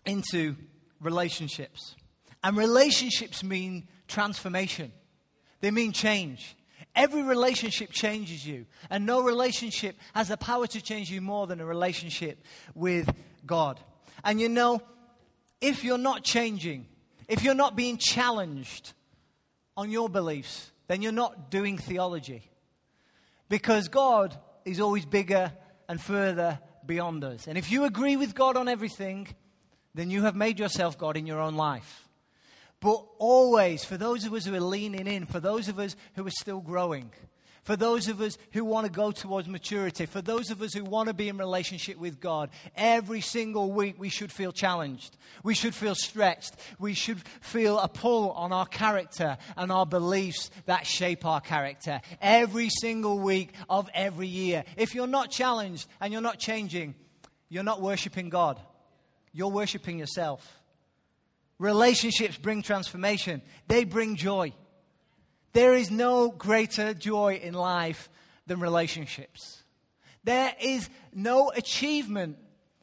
into 0.04 0.56
relationships. 1.00 1.96
And 2.42 2.56
relationships 2.56 3.42
mean 3.42 3.88
transformation, 4.08 4.92
they 5.60 5.70
mean 5.70 5.92
change. 5.92 6.56
Every 6.96 7.22
relationship 7.22 7.92
changes 7.92 8.44
you, 8.44 8.66
and 8.90 9.06
no 9.06 9.22
relationship 9.22 9.96
has 10.12 10.28
the 10.28 10.36
power 10.36 10.66
to 10.66 10.82
change 10.82 11.08
you 11.08 11.20
more 11.20 11.46
than 11.46 11.60
a 11.60 11.64
relationship 11.64 12.44
with 12.74 13.14
God. 13.46 13.78
And 14.24 14.40
you 14.40 14.48
know, 14.48 14.82
if 15.60 15.84
you're 15.84 15.98
not 15.98 16.24
changing, 16.24 16.86
if 17.28 17.44
you're 17.44 17.54
not 17.54 17.76
being 17.76 17.96
challenged, 17.96 18.92
on 19.76 19.90
your 19.90 20.08
beliefs, 20.08 20.70
then 20.88 21.02
you're 21.02 21.12
not 21.12 21.50
doing 21.50 21.78
theology. 21.78 22.50
Because 23.48 23.88
God 23.88 24.36
is 24.64 24.80
always 24.80 25.04
bigger 25.04 25.52
and 25.88 26.00
further 26.00 26.60
beyond 26.86 27.24
us. 27.24 27.46
And 27.46 27.58
if 27.58 27.70
you 27.70 27.84
agree 27.84 28.16
with 28.16 28.34
God 28.34 28.56
on 28.56 28.68
everything, 28.68 29.28
then 29.94 30.10
you 30.10 30.22
have 30.22 30.36
made 30.36 30.58
yourself 30.58 30.98
God 30.98 31.16
in 31.16 31.26
your 31.26 31.40
own 31.40 31.56
life. 31.56 32.08
But 32.80 33.04
always, 33.18 33.84
for 33.84 33.96
those 33.96 34.24
of 34.24 34.32
us 34.32 34.46
who 34.46 34.54
are 34.54 34.60
leaning 34.60 35.06
in, 35.06 35.26
for 35.26 35.40
those 35.40 35.68
of 35.68 35.78
us 35.78 35.96
who 36.14 36.26
are 36.26 36.30
still 36.30 36.60
growing, 36.60 37.12
for 37.62 37.76
those 37.76 38.08
of 38.08 38.20
us 38.20 38.38
who 38.52 38.64
want 38.64 38.86
to 38.86 38.92
go 38.92 39.10
towards 39.10 39.48
maturity, 39.48 40.06
for 40.06 40.22
those 40.22 40.50
of 40.50 40.62
us 40.62 40.72
who 40.72 40.82
want 40.82 41.08
to 41.08 41.14
be 41.14 41.28
in 41.28 41.36
relationship 41.36 41.98
with 41.98 42.20
God, 42.20 42.50
every 42.74 43.20
single 43.20 43.70
week 43.70 43.96
we 43.98 44.08
should 44.08 44.32
feel 44.32 44.52
challenged. 44.52 45.16
We 45.42 45.54
should 45.54 45.74
feel 45.74 45.94
stretched. 45.94 46.54
We 46.78 46.94
should 46.94 47.22
feel 47.40 47.78
a 47.78 47.88
pull 47.88 48.32
on 48.32 48.52
our 48.52 48.66
character 48.66 49.36
and 49.56 49.70
our 49.70 49.86
beliefs 49.86 50.50
that 50.66 50.86
shape 50.86 51.24
our 51.26 51.40
character. 51.40 52.00
Every 52.20 52.70
single 52.70 53.18
week 53.18 53.52
of 53.68 53.90
every 53.94 54.28
year. 54.28 54.64
If 54.76 54.94
you're 54.94 55.06
not 55.06 55.30
challenged 55.30 55.86
and 56.00 56.12
you're 56.12 56.22
not 56.22 56.38
changing, 56.38 56.94
you're 57.48 57.62
not 57.62 57.82
worshiping 57.82 58.30
God. 58.30 58.58
You're 59.32 59.48
worshiping 59.48 59.98
yourself. 59.98 60.60
Relationships 61.58 62.38
bring 62.38 62.62
transformation, 62.62 63.42
they 63.68 63.84
bring 63.84 64.16
joy. 64.16 64.54
There 65.52 65.74
is 65.74 65.90
no 65.90 66.30
greater 66.30 66.94
joy 66.94 67.40
in 67.42 67.54
life 67.54 68.08
than 68.46 68.60
relationships. 68.60 69.62
There 70.24 70.54
is 70.60 70.88
no 71.14 71.50
achievement 71.50 72.38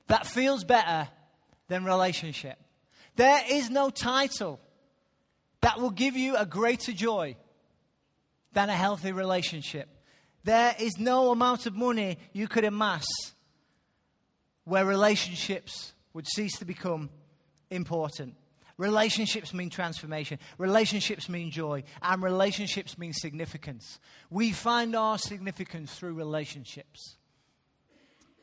that 0.07 0.25
feels 0.25 0.63
better 0.63 1.07
than 1.67 1.85
relationship. 1.85 2.57
There 3.15 3.41
is 3.49 3.69
no 3.69 3.89
title 3.89 4.59
that 5.61 5.79
will 5.79 5.91
give 5.91 6.15
you 6.15 6.35
a 6.35 6.45
greater 6.45 6.93
joy 6.93 7.35
than 8.53 8.69
a 8.69 8.75
healthy 8.75 9.11
relationship. 9.11 9.89
There 10.43 10.75
is 10.79 10.97
no 10.97 11.31
amount 11.31 11.65
of 11.65 11.75
money 11.75 12.17
you 12.31 12.47
could 12.47 12.63
amass 12.63 13.05
where 14.63 14.85
relationships 14.85 15.93
would 16.13 16.27
cease 16.27 16.57
to 16.59 16.65
become 16.65 17.09
important. 17.69 18.35
Relationships 18.77 19.53
mean 19.53 19.69
transformation. 19.69 20.37
Relationships 20.57 21.27
mean 21.27 21.49
joy. 21.49 21.83
And 22.01 22.21
relationships 22.21 22.97
mean 22.97 23.13
significance. 23.13 23.99
We 24.29 24.51
find 24.51 24.95
our 24.95 25.17
significance 25.17 25.93
through 25.93 26.13
relationships. 26.13 27.17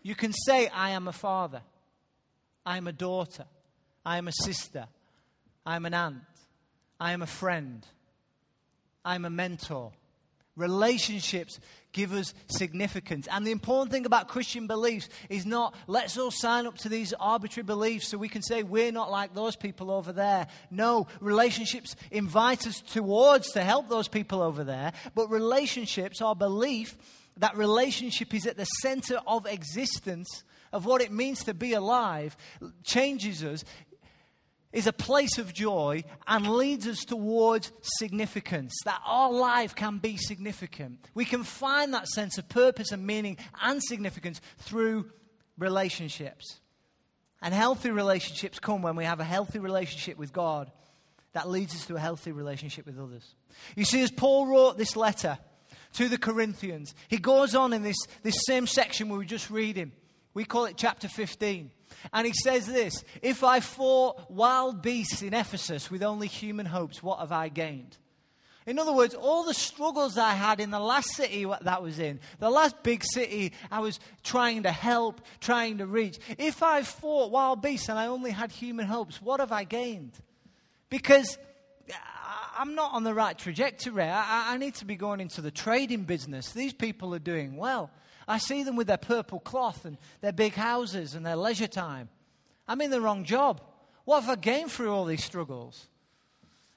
You 0.02 0.14
can 0.14 0.32
say, 0.32 0.68
I 0.68 0.90
am 0.90 1.08
a 1.08 1.12
father. 1.12 1.62
I 2.66 2.76
am 2.76 2.86
a 2.88 2.92
daughter. 2.92 3.44
I 4.04 4.18
am 4.18 4.28
a 4.28 4.32
sister. 4.32 4.88
I 5.64 5.76
am 5.76 5.86
an 5.86 5.94
aunt. 5.94 6.22
I 7.00 7.12
am 7.12 7.22
a 7.22 7.26
friend. 7.26 7.86
I 9.04 9.14
am 9.14 9.24
a 9.24 9.30
mentor. 9.30 9.92
Relationships 10.56 11.60
give 11.94 12.12
us 12.12 12.34
significance. 12.48 13.26
And 13.30 13.46
the 13.46 13.52
important 13.52 13.90
thing 13.90 14.04
about 14.04 14.28
Christian 14.28 14.66
beliefs 14.66 15.08
is 15.30 15.46
not 15.46 15.74
let's 15.86 16.18
all 16.18 16.30
sign 16.30 16.66
up 16.66 16.76
to 16.78 16.90
these 16.90 17.14
arbitrary 17.18 17.64
beliefs 17.64 18.08
so 18.08 18.18
we 18.18 18.28
can 18.28 18.42
say 18.42 18.62
we're 18.62 18.92
not 18.92 19.10
like 19.10 19.34
those 19.34 19.56
people 19.56 19.90
over 19.90 20.12
there. 20.12 20.46
No, 20.70 21.06
relationships 21.20 21.96
invite 22.10 22.66
us 22.66 22.82
towards 22.82 23.52
to 23.52 23.64
help 23.64 23.88
those 23.88 24.08
people 24.08 24.42
over 24.42 24.64
there. 24.64 24.92
But 25.14 25.30
relationships, 25.30 26.20
our 26.20 26.36
belief 26.36 26.98
that 27.38 27.56
relationship 27.56 28.34
is 28.34 28.46
at 28.46 28.56
the 28.56 28.64
center 28.64 29.18
of 29.26 29.46
existence, 29.46 30.44
of 30.72 30.84
what 30.84 31.00
it 31.00 31.10
means 31.10 31.44
to 31.44 31.54
be 31.54 31.72
alive, 31.72 32.36
changes 32.84 33.42
us 33.42 33.64
is 34.74 34.86
a 34.86 34.92
place 34.92 35.38
of 35.38 35.54
joy 35.54 36.04
and 36.26 36.46
leads 36.46 36.86
us 36.86 37.04
towards 37.04 37.72
significance, 37.80 38.74
that 38.84 39.00
our 39.06 39.32
life 39.32 39.74
can 39.74 39.98
be 39.98 40.16
significant. 40.16 40.98
We 41.14 41.24
can 41.24 41.44
find 41.44 41.94
that 41.94 42.08
sense 42.08 42.36
of 42.36 42.48
purpose 42.48 42.90
and 42.92 43.06
meaning 43.06 43.38
and 43.62 43.82
significance 43.82 44.40
through 44.58 45.10
relationships. 45.56 46.60
And 47.40 47.54
healthy 47.54 47.90
relationships 47.90 48.58
come 48.58 48.82
when 48.82 48.96
we 48.96 49.04
have 49.04 49.20
a 49.20 49.24
healthy 49.24 49.60
relationship 49.60 50.18
with 50.18 50.32
God 50.32 50.70
that 51.34 51.48
leads 51.48 51.74
us 51.74 51.86
to 51.86 51.96
a 51.96 52.00
healthy 52.00 52.32
relationship 52.32 52.86
with 52.86 52.98
others. 52.98 53.34
You 53.76 53.84
see, 53.84 54.02
as 54.02 54.10
Paul 54.10 54.46
wrote 54.46 54.76
this 54.76 54.96
letter 54.96 55.38
to 55.94 56.08
the 56.08 56.18
Corinthians, 56.18 56.94
he 57.08 57.18
goes 57.18 57.54
on 57.54 57.72
in 57.72 57.82
this, 57.82 57.96
this 58.22 58.36
same 58.46 58.66
section 58.66 59.08
we 59.08 59.18
were 59.18 59.24
just 59.24 59.50
reading. 59.50 59.92
We 60.34 60.44
call 60.44 60.66
it 60.66 60.74
chapter 60.76 61.08
15. 61.08 61.70
And 62.12 62.26
he 62.26 62.32
says 62.32 62.66
this 62.66 63.04
If 63.22 63.44
I 63.44 63.60
fought 63.60 64.30
wild 64.30 64.82
beasts 64.82 65.22
in 65.22 65.32
Ephesus 65.32 65.90
with 65.90 66.02
only 66.02 66.26
human 66.26 66.66
hopes, 66.66 67.02
what 67.02 67.20
have 67.20 67.32
I 67.32 67.48
gained? 67.48 67.96
In 68.66 68.78
other 68.78 68.94
words, 68.94 69.14
all 69.14 69.44
the 69.44 69.52
struggles 69.52 70.16
I 70.16 70.32
had 70.32 70.58
in 70.58 70.70
the 70.70 70.80
last 70.80 71.10
city 71.14 71.44
that 71.44 71.82
was 71.82 71.98
in, 71.98 72.18
the 72.38 72.48
last 72.48 72.82
big 72.82 73.04
city 73.04 73.52
I 73.70 73.80
was 73.80 74.00
trying 74.22 74.62
to 74.62 74.72
help, 74.72 75.20
trying 75.38 75.78
to 75.78 75.86
reach, 75.86 76.18
if 76.38 76.62
I 76.62 76.82
fought 76.82 77.30
wild 77.30 77.60
beasts 77.60 77.90
and 77.90 77.98
I 77.98 78.06
only 78.06 78.30
had 78.30 78.50
human 78.50 78.86
hopes, 78.86 79.20
what 79.20 79.40
have 79.40 79.52
I 79.52 79.64
gained? 79.64 80.12
Because 80.88 81.36
uh, 81.90 81.94
I'm 82.58 82.74
not 82.74 82.94
on 82.94 83.04
the 83.04 83.12
right 83.12 83.36
trajectory. 83.36 84.02
I, 84.02 84.54
I 84.54 84.56
need 84.56 84.76
to 84.76 84.86
be 84.86 84.96
going 84.96 85.20
into 85.20 85.42
the 85.42 85.50
trading 85.50 86.04
business. 86.04 86.52
These 86.52 86.72
people 86.72 87.14
are 87.14 87.18
doing 87.18 87.56
well. 87.56 87.90
I 88.26 88.38
see 88.38 88.62
them 88.62 88.76
with 88.76 88.86
their 88.86 88.96
purple 88.96 89.40
cloth 89.40 89.84
and 89.84 89.98
their 90.20 90.32
big 90.32 90.54
houses 90.54 91.14
and 91.14 91.24
their 91.24 91.36
leisure 91.36 91.66
time. 91.66 92.08
I'm 92.66 92.80
in 92.80 92.90
the 92.90 93.00
wrong 93.00 93.24
job. 93.24 93.60
What 94.04 94.22
have 94.22 94.30
I 94.30 94.40
gained 94.40 94.70
through 94.70 94.92
all 94.92 95.04
these 95.04 95.24
struggles? 95.24 95.86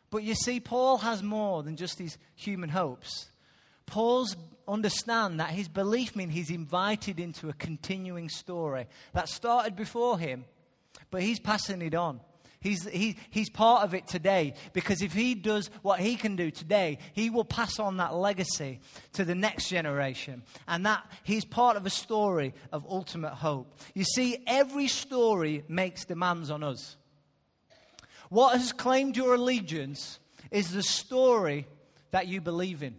But 0.10 0.24
you 0.24 0.36
see, 0.36 0.60
Paul 0.60 1.00
has 1.00 1.22
more 1.22 1.64
than 1.64 1.76
just 1.76 1.98
these 1.98 2.18
human 2.36 2.70
hopes. 2.70 3.28
Paul's 3.86 4.36
understand 4.68 5.40
that 5.40 5.50
his 5.50 5.68
belief 5.68 6.16
means 6.16 6.34
he's 6.34 6.50
invited 6.50 7.20
into 7.20 7.50
a 7.50 7.54
continuing 7.54 8.30
story 8.30 8.88
that 9.14 9.30
started 9.30 9.76
before 9.76 10.20
him, 10.20 10.46
but 11.10 11.22
he's 11.22 11.40
passing 11.40 11.82
it 11.82 11.96
on. 11.96 12.20
He's, 12.60 12.88
he, 12.88 13.18
he's 13.30 13.50
part 13.50 13.84
of 13.84 13.94
it 13.94 14.08
today 14.08 14.54
because 14.74 15.02
if 15.02 15.14
he 15.14 15.36
does 15.36 15.70
what 15.84 16.00
he 16.00 16.16
can 16.16 16.36
do 16.36 16.50
today, 16.50 16.98
he 17.14 17.30
will 17.30 17.46
pass 17.46 17.80
on 17.80 17.98
that 17.98 18.16
legacy 18.16 18.80
to 19.14 19.24
the 19.24 19.36
next 19.36 19.70
generation. 19.70 20.44
And 20.68 20.86
that 20.86 21.06
he's 21.24 21.46
part 21.46 21.78
of 21.78 21.86
a 21.86 21.92
story 21.92 22.54
of 22.72 22.86
ultimate 22.90 23.34
hope. 23.34 23.80
You 23.94 24.04
see, 24.04 24.44
every 24.48 24.88
story 24.88 25.64
makes 25.68 26.06
demands 26.06 26.50
on 26.50 26.64
us. 26.64 26.98
What 28.30 28.58
has 28.58 28.74
claimed 28.74 29.16
your 29.16 29.36
allegiance 29.36 30.20
is 30.52 30.72
the 30.72 30.84
story 30.84 31.68
that 32.12 32.28
you 32.28 32.42
believe 32.42 32.84
in. 32.84 32.96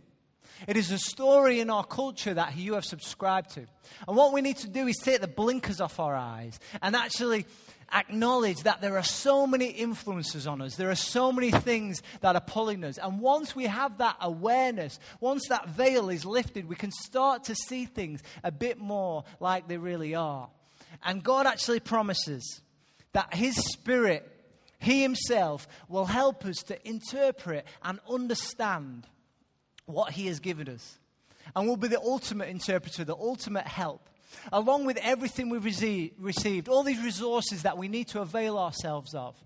It 0.67 0.77
is 0.77 0.91
a 0.91 0.99
story 0.99 1.61
in 1.61 1.71
our 1.71 1.85
culture 1.85 2.35
that 2.35 2.57
you 2.57 2.75
have 2.75 2.85
subscribed 2.85 3.51
to. 3.51 3.67
And 4.07 4.17
what 4.17 4.33
we 4.33 4.41
need 4.41 4.57
to 4.59 4.69
do 4.69 4.87
is 4.87 4.97
take 4.97 5.21
the 5.21 5.29
blinkers 5.29 5.81
off 5.81 6.01
our 6.01 6.17
eyes 6.17 6.59
and 6.83 6.97
actually 6.97 7.47
acknowledge 7.93 8.63
that 8.65 8.81
there 8.81 8.97
are 8.97 9.03
so 9.03 9.47
many 9.47 9.67
influences 9.67 10.47
on 10.47 10.61
us. 10.61 10.77
There 10.77 10.91
are 10.91 10.95
so 10.95 11.33
many 11.33 11.51
things 11.51 12.03
that 12.21 12.35
are 12.35 12.41
pulling 12.41 12.85
us. 12.85 12.99
And 12.99 13.21
once 13.21 13.57
we 13.57 13.65
have 13.65 13.99
that 13.99 14.17
awareness, 14.21 14.99
once 15.21 15.49
that 15.49 15.69
veil 15.71 16.11
is 16.11 16.25
lifted, 16.25 16.69
we 16.69 16.77
can 16.77 16.91
start 16.91 17.45
to 17.45 17.55
see 17.55 17.87
things 17.87 18.23
a 18.45 18.53
bit 18.53 18.79
more 18.79 19.25
like 19.41 19.69
they 19.69 19.79
really 19.79 20.15
are. 20.15 20.49
And 21.05 21.23
God 21.23 21.47
actually 21.47 21.81
promises 21.81 22.61
that 23.13 23.35
His 23.35 23.57
Spirit, 23.57 24.31
He 24.79 25.03
Himself, 25.03 25.67
will 25.89 26.07
help 26.07 26.45
us 26.45 26.63
to 26.65 26.89
interpret 26.89 27.67
and 27.83 28.01
understand 28.09 29.07
what 29.87 30.13
He 30.13 30.27
has 30.27 30.41
given 30.41 30.69
us. 30.69 30.99
And 31.57 31.67
will 31.67 31.77
be 31.79 31.89
the 31.89 32.01
ultimate 32.01 32.49
interpreter, 32.49 33.05
the 33.05 33.17
ultimate 33.17 33.67
help 33.67 34.09
along 34.53 34.85
with 34.85 34.99
everything 34.99 35.51
we've 35.51 35.65
received, 35.65 36.69
all 36.69 36.83
these 36.83 37.03
resources 37.03 37.63
that 37.63 37.79
we 37.79 37.89
need 37.89 38.09
to 38.09 38.21
avail 38.21 38.59
ourselves 38.59 39.15
of, 39.15 39.37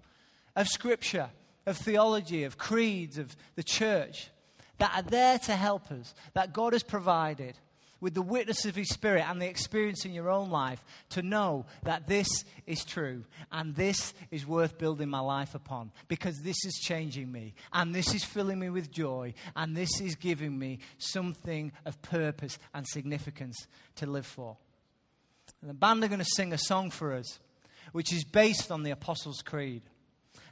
of 0.56 0.68
Scripture, 0.68 1.30
of 1.66 1.76
theology, 1.76 2.44
of 2.44 2.58
creeds, 2.58 3.18
of 3.18 3.34
the 3.54 3.62
church, 3.62 4.30
that 4.78 4.92
are 4.96 5.02
there 5.02 5.38
to 5.38 5.52
help 5.52 5.90
us, 5.90 6.14
that 6.34 6.52
God 6.52 6.72
has 6.72 6.82
provided 6.82 7.56
with 8.02 8.14
the 8.14 8.20
witness 8.20 8.64
of 8.64 8.74
His 8.74 8.88
Spirit 8.88 9.24
and 9.30 9.40
the 9.40 9.48
experience 9.48 10.04
in 10.04 10.12
your 10.12 10.28
own 10.28 10.50
life 10.50 10.84
to 11.10 11.22
know 11.22 11.64
that 11.84 12.08
this 12.08 12.26
is 12.66 12.84
true 12.84 13.24
and 13.52 13.76
this 13.76 14.12
is 14.32 14.44
worth 14.44 14.76
building 14.76 15.08
my 15.08 15.20
life 15.20 15.54
upon 15.54 15.92
because 16.08 16.42
this 16.42 16.64
is 16.64 16.80
changing 16.82 17.30
me 17.30 17.54
and 17.72 17.94
this 17.94 18.12
is 18.12 18.24
filling 18.24 18.58
me 18.58 18.70
with 18.70 18.90
joy 18.90 19.32
and 19.54 19.76
this 19.76 20.00
is 20.00 20.16
giving 20.16 20.58
me 20.58 20.80
something 20.98 21.70
of 21.86 22.02
purpose 22.02 22.58
and 22.74 22.86
significance 22.88 23.68
to 23.94 24.06
live 24.06 24.26
for. 24.26 24.56
And 25.62 25.70
the 25.70 25.74
band 25.74 26.04
are 26.04 26.08
going 26.08 26.18
to 26.18 26.24
sing 26.24 26.52
a 26.52 26.58
song 26.58 26.90
for 26.90 27.14
us, 27.14 27.38
which 27.92 28.12
is 28.12 28.24
based 28.24 28.70
on 28.70 28.82
the 28.82 28.90
Apostles' 28.90 29.40
Creed. 29.42 29.82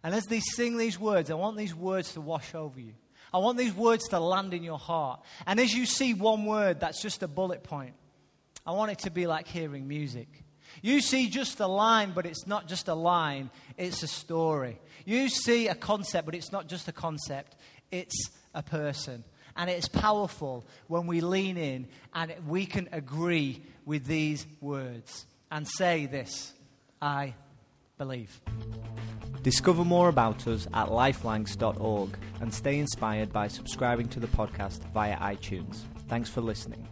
And 0.02 0.14
as 0.14 0.24
they 0.24 0.40
sing 0.40 0.78
these 0.78 0.98
words, 0.98 1.30
I 1.30 1.34
want 1.34 1.58
these 1.58 1.74
words 1.74 2.14
to 2.14 2.20
wash 2.20 2.54
over 2.54 2.80
you. 2.80 2.94
I 3.34 3.38
want 3.38 3.58
these 3.58 3.74
words 3.74 4.08
to 4.08 4.20
land 4.20 4.54
in 4.54 4.62
your 4.62 4.78
heart. 4.78 5.20
And 5.46 5.60
as 5.60 5.74
you 5.74 5.84
see 5.84 6.14
one 6.14 6.46
word 6.46 6.80
that's 6.80 7.02
just 7.02 7.22
a 7.22 7.28
bullet 7.28 7.62
point, 7.62 7.94
I 8.66 8.72
want 8.72 8.92
it 8.92 9.00
to 9.00 9.10
be 9.10 9.26
like 9.26 9.46
hearing 9.46 9.86
music. 9.86 10.28
You 10.82 11.00
see 11.00 11.28
just 11.28 11.60
a 11.60 11.66
line, 11.66 12.12
but 12.14 12.26
it's 12.26 12.46
not 12.46 12.68
just 12.68 12.88
a 12.88 12.94
line, 12.94 13.50
it's 13.76 14.02
a 14.02 14.08
story. 14.08 14.80
You 15.04 15.28
see 15.28 15.68
a 15.68 15.74
concept, 15.74 16.26
but 16.26 16.34
it's 16.34 16.52
not 16.52 16.68
just 16.68 16.88
a 16.88 16.92
concept, 16.92 17.56
it's 17.90 18.30
a 18.54 18.62
person. 18.62 19.24
And 19.56 19.68
it's 19.68 19.88
powerful 19.88 20.64
when 20.86 21.06
we 21.06 21.20
lean 21.20 21.56
in 21.56 21.88
and 22.14 22.32
we 22.46 22.66
can 22.66 22.88
agree 22.92 23.62
with 23.84 24.06
these 24.06 24.46
words 24.60 25.26
and 25.50 25.66
say 25.66 26.06
this 26.06 26.52
I 27.02 27.34
believe. 27.98 28.40
Discover 29.42 29.84
more 29.84 30.08
about 30.08 30.46
us 30.46 30.66
at 30.74 30.88
lifelanks.org 30.88 32.18
and 32.40 32.52
stay 32.52 32.78
inspired 32.78 33.32
by 33.32 33.48
subscribing 33.48 34.08
to 34.08 34.20
the 34.20 34.26
podcast 34.26 34.80
via 34.92 35.16
iTunes. 35.16 35.84
Thanks 36.08 36.28
for 36.28 36.40
listening. 36.42 36.86